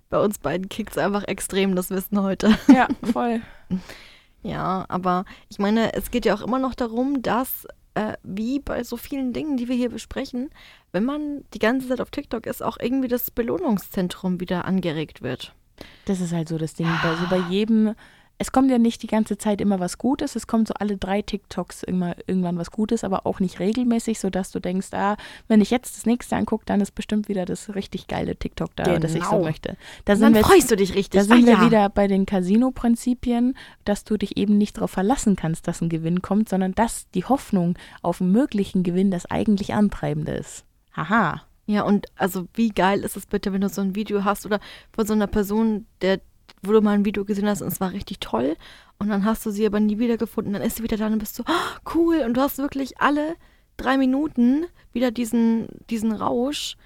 [0.09, 2.57] Bei uns beiden kickt es einfach extrem, das Wissen heute.
[2.67, 3.41] Ja, voll.
[4.45, 7.65] Ja, aber ich meine, es geht ja auch immer noch darum, dass,
[7.95, 10.51] äh, wie bei so vielen Dingen, die wir hier besprechen,
[10.91, 15.55] wenn man die ganze Zeit auf TikTok ist, auch irgendwie das Belohnungszentrum wieder angeregt wird.
[16.05, 16.87] Das ist halt so das Ding.
[17.01, 17.95] Bei, so bei jedem,
[18.37, 21.21] es kommt ja nicht die ganze Zeit immer was Gutes, es kommt so alle drei
[21.21, 25.15] TikToks immer, irgendwann was Gutes, aber auch nicht regelmäßig, sodass du denkst, ah,
[25.47, 28.99] wenn ich jetzt das nächste angucke, dann ist bestimmt wieder das richtig geile TikTok da,
[28.99, 29.43] das ich so Genau.
[29.43, 29.77] möchte.
[30.05, 31.19] Da Und sind dann wir freust du dich richtig.
[31.19, 31.65] Da sind Ah, wir ja.
[31.65, 33.55] wieder bei den Casino-Prinzipien,
[33.85, 37.23] dass du dich eben nicht darauf verlassen kannst, dass ein Gewinn kommt, sondern dass die
[37.25, 40.65] Hoffnung auf einen möglichen Gewinn das eigentlich Antreibende ist.
[40.95, 41.41] Haha.
[41.67, 44.59] Ja, und also wie geil ist es bitte, wenn du so ein Video hast oder
[44.93, 46.21] von so einer Person, der,
[46.63, 48.55] wo du mal ein Video gesehen hast und es war richtig toll.
[48.99, 51.35] Und dann hast du sie aber nie wiedergefunden, dann ist sie wieder da und bist
[51.35, 52.23] so, "Ah, cool.
[52.25, 53.35] Und du hast wirklich alle
[53.77, 56.77] drei Minuten wieder diesen, diesen Rausch,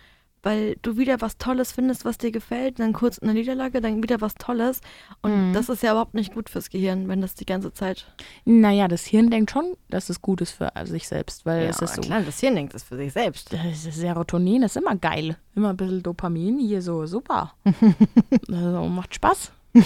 [0.44, 4.22] weil du wieder was Tolles findest, was dir gefällt, dann kurz eine Niederlage, dann wieder
[4.22, 4.82] was Tolles
[5.22, 5.54] und Mhm.
[5.54, 8.06] das ist ja überhaupt nicht gut fürs Gehirn, wenn das die ganze Zeit...
[8.46, 11.96] Naja, das Hirn denkt schon, dass es gut ist für sich selbst, weil es ist
[11.96, 12.02] so.
[12.02, 13.52] klar, das Hirn denkt es für sich selbst.
[13.54, 15.38] Das ist Serotonin ist immer geil.
[15.56, 17.54] Immer ein bisschen Dopamin, hier so super.
[18.48, 19.52] also macht Spaß.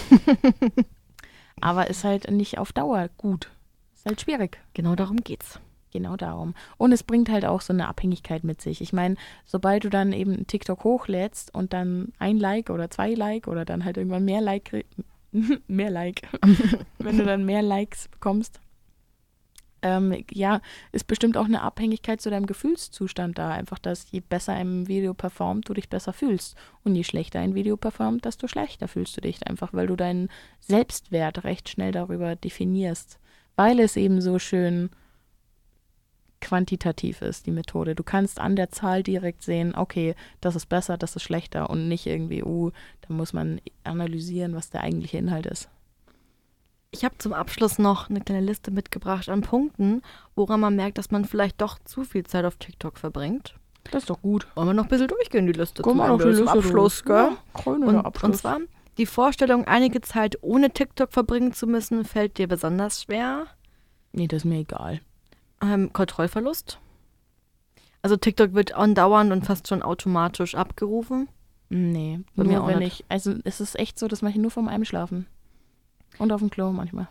[1.62, 3.50] Aber ist halt nicht auf Dauer gut.
[3.96, 4.60] Ist halt schwierig.
[4.74, 5.60] Genau darum geht's.
[5.94, 6.56] Genau darum.
[6.78, 8.82] Und es bringt halt auch so eine Abhängigkeit mit sich.
[8.82, 9.16] Ich meine,
[9.46, 13.86] sobald du dann eben TikTok hochlädst und dann ein Like oder zwei Like oder dann
[13.86, 14.88] halt irgendwann mehr Like, krieg-
[15.68, 16.24] mehr Like,
[16.98, 18.60] wenn du dann mehr Likes bekommst,
[19.84, 20.62] ähm, ja,
[20.94, 23.52] ist bestimmt auch eine Abhängigkeit zu deinem Gefühlszustand da.
[23.52, 26.56] Einfach, dass je besser ein Video performt, du dich besser fühlst.
[26.84, 29.46] Und je schlechter ein Video performt, desto schlechter fühlst du dich.
[29.46, 30.30] Einfach, weil du deinen
[30.60, 33.20] Selbstwert recht schnell darüber definierst.
[33.56, 34.90] Weil es eben so schön
[36.44, 37.96] quantitativ ist, die Methode.
[37.96, 41.88] Du kannst an der Zahl direkt sehen, okay, das ist besser, das ist schlechter und
[41.88, 42.72] nicht irgendwie, uh,
[43.08, 45.70] da muss man analysieren, was der eigentliche Inhalt ist.
[46.92, 50.04] Ich habe zum Abschluss noch eine kleine Liste mitgebracht an Punkten,
[50.36, 53.56] woran man merkt, dass man vielleicht doch zu viel Zeit auf TikTok verbringt.
[53.86, 54.46] Das ist doch gut.
[54.56, 56.52] Wollen wir noch ein bisschen durchgehen, die Liste Guck mal auf die Liste.
[56.52, 57.32] Abschluss, gell?
[57.66, 58.30] Ja, Und, Abschluss.
[58.30, 58.60] und zwar,
[58.98, 63.48] die Vorstellung, einige Zeit ohne TikTok verbringen zu müssen, fällt dir besonders schwer.
[64.12, 65.02] Nee, das ist mir egal.
[65.64, 66.80] Ähm, Kontrollverlust.
[68.02, 71.30] Also TikTok wird andauernd und fast schon automatisch abgerufen.
[71.70, 73.00] Nee, Bei mir auch wenn nicht.
[73.00, 75.26] ich, also es ist echt so, das mache ich nur vorm Einschlafen.
[76.20, 77.08] Und auf dem Klo manchmal.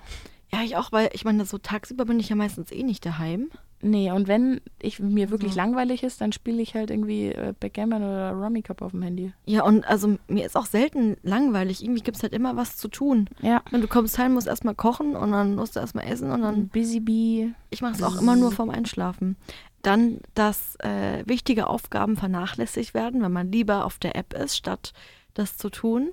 [0.53, 3.51] Ja, ich auch, weil ich meine, so tagsüber bin ich ja meistens eh nicht daheim.
[3.85, 5.57] Nee, und wenn ich mir wirklich So.
[5.59, 9.33] langweilig ist, dann spiele ich halt irgendwie äh, Backgammon oder Rummy Cup auf dem Handy.
[9.45, 11.83] Ja, und also mir ist auch selten langweilig.
[11.83, 13.29] Irgendwie gibt es halt immer was zu tun.
[13.41, 13.61] Ja.
[13.71, 16.69] Wenn du kommst heim, musst erstmal kochen und dann musst du erstmal essen und dann.
[16.69, 17.51] Busy Bee.
[17.71, 19.37] Ich mache es auch immer nur vorm Einschlafen.
[19.83, 24.93] Dann, dass äh, wichtige Aufgaben vernachlässigt werden, wenn man lieber auf der App ist, statt
[25.35, 26.13] das zu tun.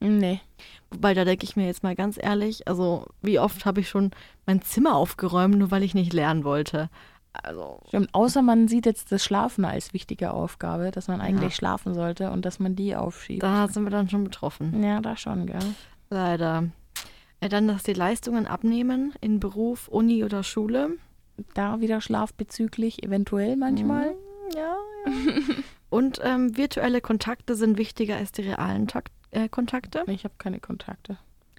[0.00, 0.40] Nee.
[0.90, 4.10] Wobei, da denke ich mir jetzt mal ganz ehrlich, also wie oft habe ich schon
[4.46, 6.88] mein Zimmer aufgeräumt, nur weil ich nicht lernen wollte.
[7.32, 11.56] Also, Stimmt, außer man sieht jetzt das Schlafen als wichtige Aufgabe, dass man eigentlich Ja.
[11.56, 13.42] schlafen sollte und dass man die aufschiebt.
[13.42, 14.82] da sind wir dann schon betroffen.
[14.82, 15.58] Ja, da schon, gell?
[16.10, 16.64] Leider.
[17.40, 20.92] Äh, dann, dass die Leistungen abnehmen in Beruf, Uni oder Schule.
[21.54, 24.10] Da wieder schlafbezüglich, eventuell manchmal.
[24.12, 24.76] Mm, Ja, ja.
[25.90, 30.04] Und ähm, virtuelle Kontakte sind wichtiger als die realen Takt äh, Kontakte.
[30.08, 31.18] Ich habe keine Kontakte.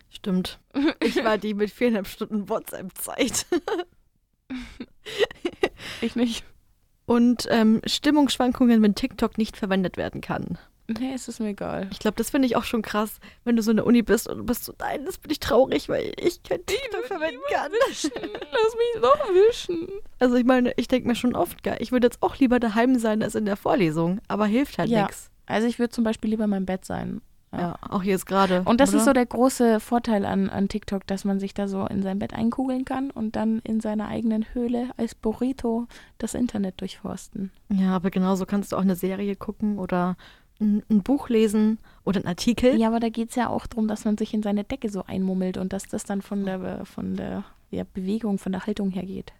[0.09, 0.59] Stimmt.
[1.03, 3.45] Ich war die mit viereinhalb Stunden WhatsApp-Zeit.
[6.01, 6.43] Ich nicht.
[7.05, 10.57] Und ähm, Stimmungsschwankungen, wenn TikTok nicht verwendet werden kann.
[10.87, 11.87] Nee, es ist mir egal.
[11.91, 14.27] Ich glaube, das finde ich auch schon krass, wenn du so in der Uni bist
[14.27, 17.71] und du bist so, nein, das bin ich traurig, weil ich kein TikTok verwenden kann.
[17.89, 19.87] Lass mich doch wischen.
[20.19, 22.97] Also ich meine, ich denke mir schon oft, geil, ich würde jetzt auch lieber daheim
[22.97, 25.03] sein als in der Vorlesung, aber hilft halt Ja.
[25.03, 25.29] nichts.
[25.45, 27.21] Also ich würde zum Beispiel lieber in meinem Bett sein.
[27.51, 28.61] Ja, auch jetzt gerade.
[28.65, 28.97] Und das oder?
[28.99, 32.19] ist so der große Vorteil an, an TikTok, dass man sich da so in sein
[32.19, 35.87] Bett einkugeln kann und dann in seiner eigenen Höhle als Burrito
[36.19, 37.51] das Internet durchforsten.
[37.69, 40.15] Ja, aber genauso kannst du auch eine Serie gucken oder
[40.59, 42.77] ein, ein Buch lesen oder einen Artikel.
[42.77, 45.03] Ja, aber da geht es ja auch darum, dass man sich in seine Decke so
[45.05, 49.05] einmummelt und dass das dann von der, von der ja, Bewegung, von der Haltung her
[49.05, 49.33] geht.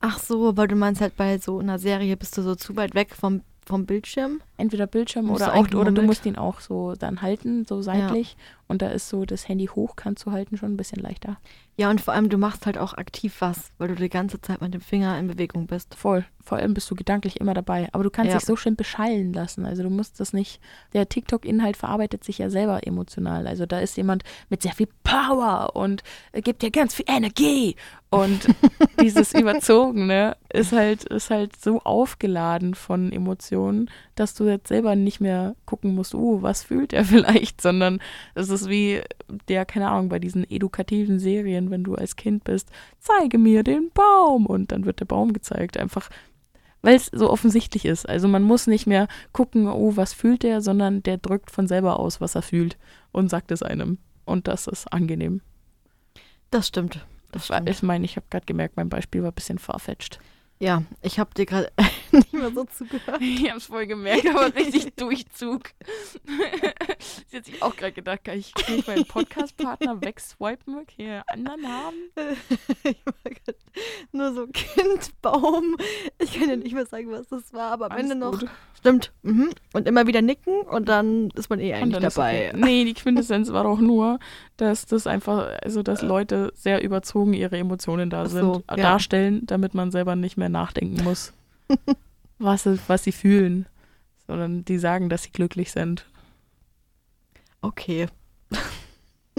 [0.00, 2.94] Ach so, weil du meinst halt bei so einer Serie bist du so zu weit
[2.94, 4.40] weg vom, vom Bildschirm.
[4.58, 8.36] Entweder Bildschirm oder du auch, oder du musst ihn auch so dann halten, so seitlich.
[8.68, 11.36] Und da ist so das Handy hoch, kannst du halten schon ein bisschen leichter.
[11.76, 14.60] Ja, und vor allem du machst halt auch aktiv was, weil du die ganze Zeit
[14.62, 15.94] mit dem Finger in Bewegung bist.
[15.94, 16.24] Voll.
[16.42, 17.88] Vor allem bist du gedanklich immer dabei.
[17.92, 18.38] Aber du kannst Ja.
[18.38, 19.66] dich so schön beschallen lassen.
[19.66, 20.58] Also du musst das nicht.
[20.94, 23.46] Der TikTok-Inhalt verarbeitet sich ja selber emotional.
[23.46, 26.02] Also da ist jemand mit sehr viel Power und
[26.32, 27.76] gibt dir ganz viel Energie.
[28.10, 28.46] Und
[29.00, 35.20] dieses Überzogene ist halt, ist halt so aufgeladen von Emotionen, dass du jetzt selber nicht
[35.20, 38.00] mehr gucken musst, uh, was fühlt er vielleicht, sondern
[38.34, 39.02] es ist wie
[39.48, 43.90] der, keine Ahnung, bei diesen edukativen Serien, wenn du als Kind bist, zeige mir den
[43.92, 45.76] Baum und dann wird der Baum gezeigt.
[45.76, 46.10] Einfach,
[46.82, 48.08] weil es so offensichtlich ist.
[48.08, 51.98] Also man muss nicht mehr gucken, oh, was fühlt der, sondern der drückt von selber
[51.98, 52.76] aus, was er fühlt
[53.12, 53.98] und sagt es einem.
[54.24, 55.40] Und das ist angenehm.
[56.50, 57.04] Das stimmt.
[57.32, 57.68] Das stimmt.
[57.68, 60.20] Ich meine, ich habe gerade gemerkt, mein Beispiel war ein bisschen farfetcht.
[60.58, 61.70] Ja, ich habe dir gerade
[62.12, 63.20] nicht mehr so zugehört.
[63.20, 65.70] Ich habe es voll gemerkt, aber richtig Durchzug.
[67.28, 71.66] Sie hat sich auch gerade gedacht, kann ich, kann ich meinen Podcast-Partner wegswipen, hier anderen
[71.68, 71.96] haben?
[72.84, 73.56] ich war grad
[74.12, 75.76] nur so Kind, Baum.
[76.18, 78.40] Ich kann ja nicht mehr sagen, was das war, aber am Ende noch.
[78.78, 79.12] Stimmt.
[79.22, 79.50] Mhm.
[79.72, 82.50] Und immer wieder nicken und dann ist man eh eigentlich dabei.
[82.50, 82.58] okay.
[82.64, 84.18] Nee, die Quintessenz war doch nur,
[84.56, 88.82] dass das einfach, also dass Leute sehr überzogen ihre Emotionen da sind, so, äh, ja.
[88.82, 91.32] darstellen, damit man selber nicht mehr nachdenken muss,
[92.38, 93.66] was, was sie fühlen.
[94.26, 96.06] Sondern die sagen, dass sie glücklich sind.
[97.60, 98.06] Okay.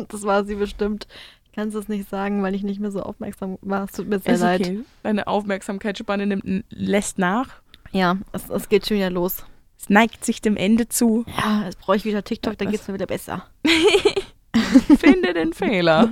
[0.10, 1.08] Das war sie bestimmt.
[1.46, 3.86] Ich kann es nicht sagen, weil ich nicht mehr so aufmerksam war.
[3.86, 4.62] Es tut mir sehr Ist leid.
[4.62, 4.80] okay.
[5.02, 7.50] Deine Aufmerksamkeitsspanne nimmt, lässt nach.
[7.92, 9.44] Ja, es, es geht schon wieder los.
[9.80, 11.26] Es neigt sich dem Ende zu.
[11.40, 13.48] Ja, jetzt brauche ich wieder TikTok, dann geht es mir wieder besser.
[15.00, 16.10] Finde den Fehler.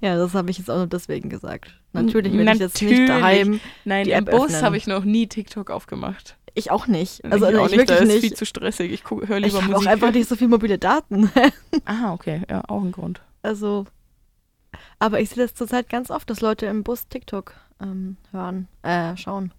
[0.00, 1.74] Ja, das habe ich jetzt auch nur deswegen gesagt.
[1.92, 3.60] Natürlich werde ich jetzt nicht daheim.
[3.84, 6.36] Nein, im Bus habe ich noch nie TikTok aufgemacht.
[6.54, 7.24] Ich auch nicht.
[7.24, 8.20] Also ich auch ich nicht, wirklich ist nicht.
[8.20, 8.92] viel zu stressig.
[8.92, 9.88] Ich höre ich lieber habe auch Musik.
[9.88, 11.30] einfach nicht so viel mobile Daten.
[11.84, 12.42] Aha, okay.
[12.50, 13.22] Ja, auch ein Grund.
[13.42, 13.86] Also,
[14.98, 19.16] aber ich sehe das zurzeit ganz oft, dass Leute im Bus TikTok ähm, hören, äh,
[19.16, 19.52] schauen.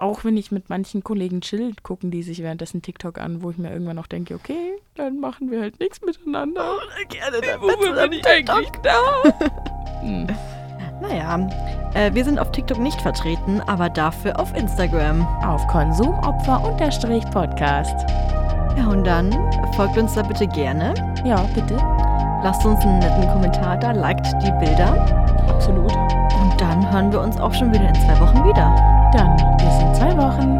[0.00, 3.58] Auch wenn ich mit manchen Kollegen chill, gucken die sich währenddessen TikTok an, wo ich
[3.58, 6.78] mir irgendwann noch denke, okay, dann machen wir halt nichts miteinander.
[7.10, 8.94] Gerne, Wofür bin ich eigentlich da?
[10.00, 10.26] Hm.
[11.02, 11.46] Naja,
[11.92, 15.26] äh, wir sind auf TikTok nicht vertreten, aber dafür auf Instagram.
[15.44, 18.08] Auf Konsumopfer-Podcast.
[18.78, 19.30] Ja, und dann
[19.76, 20.94] folgt uns da bitte gerne.
[21.22, 21.76] Ja, bitte.
[22.42, 24.94] Lasst uns einen netten Kommentar da, liked die Bilder.
[25.46, 25.92] Absolut.
[25.92, 28.74] Und dann hören wir uns auch schon wieder in zwei Wochen wieder.
[29.12, 30.58] Dann bis in zwei Wochen.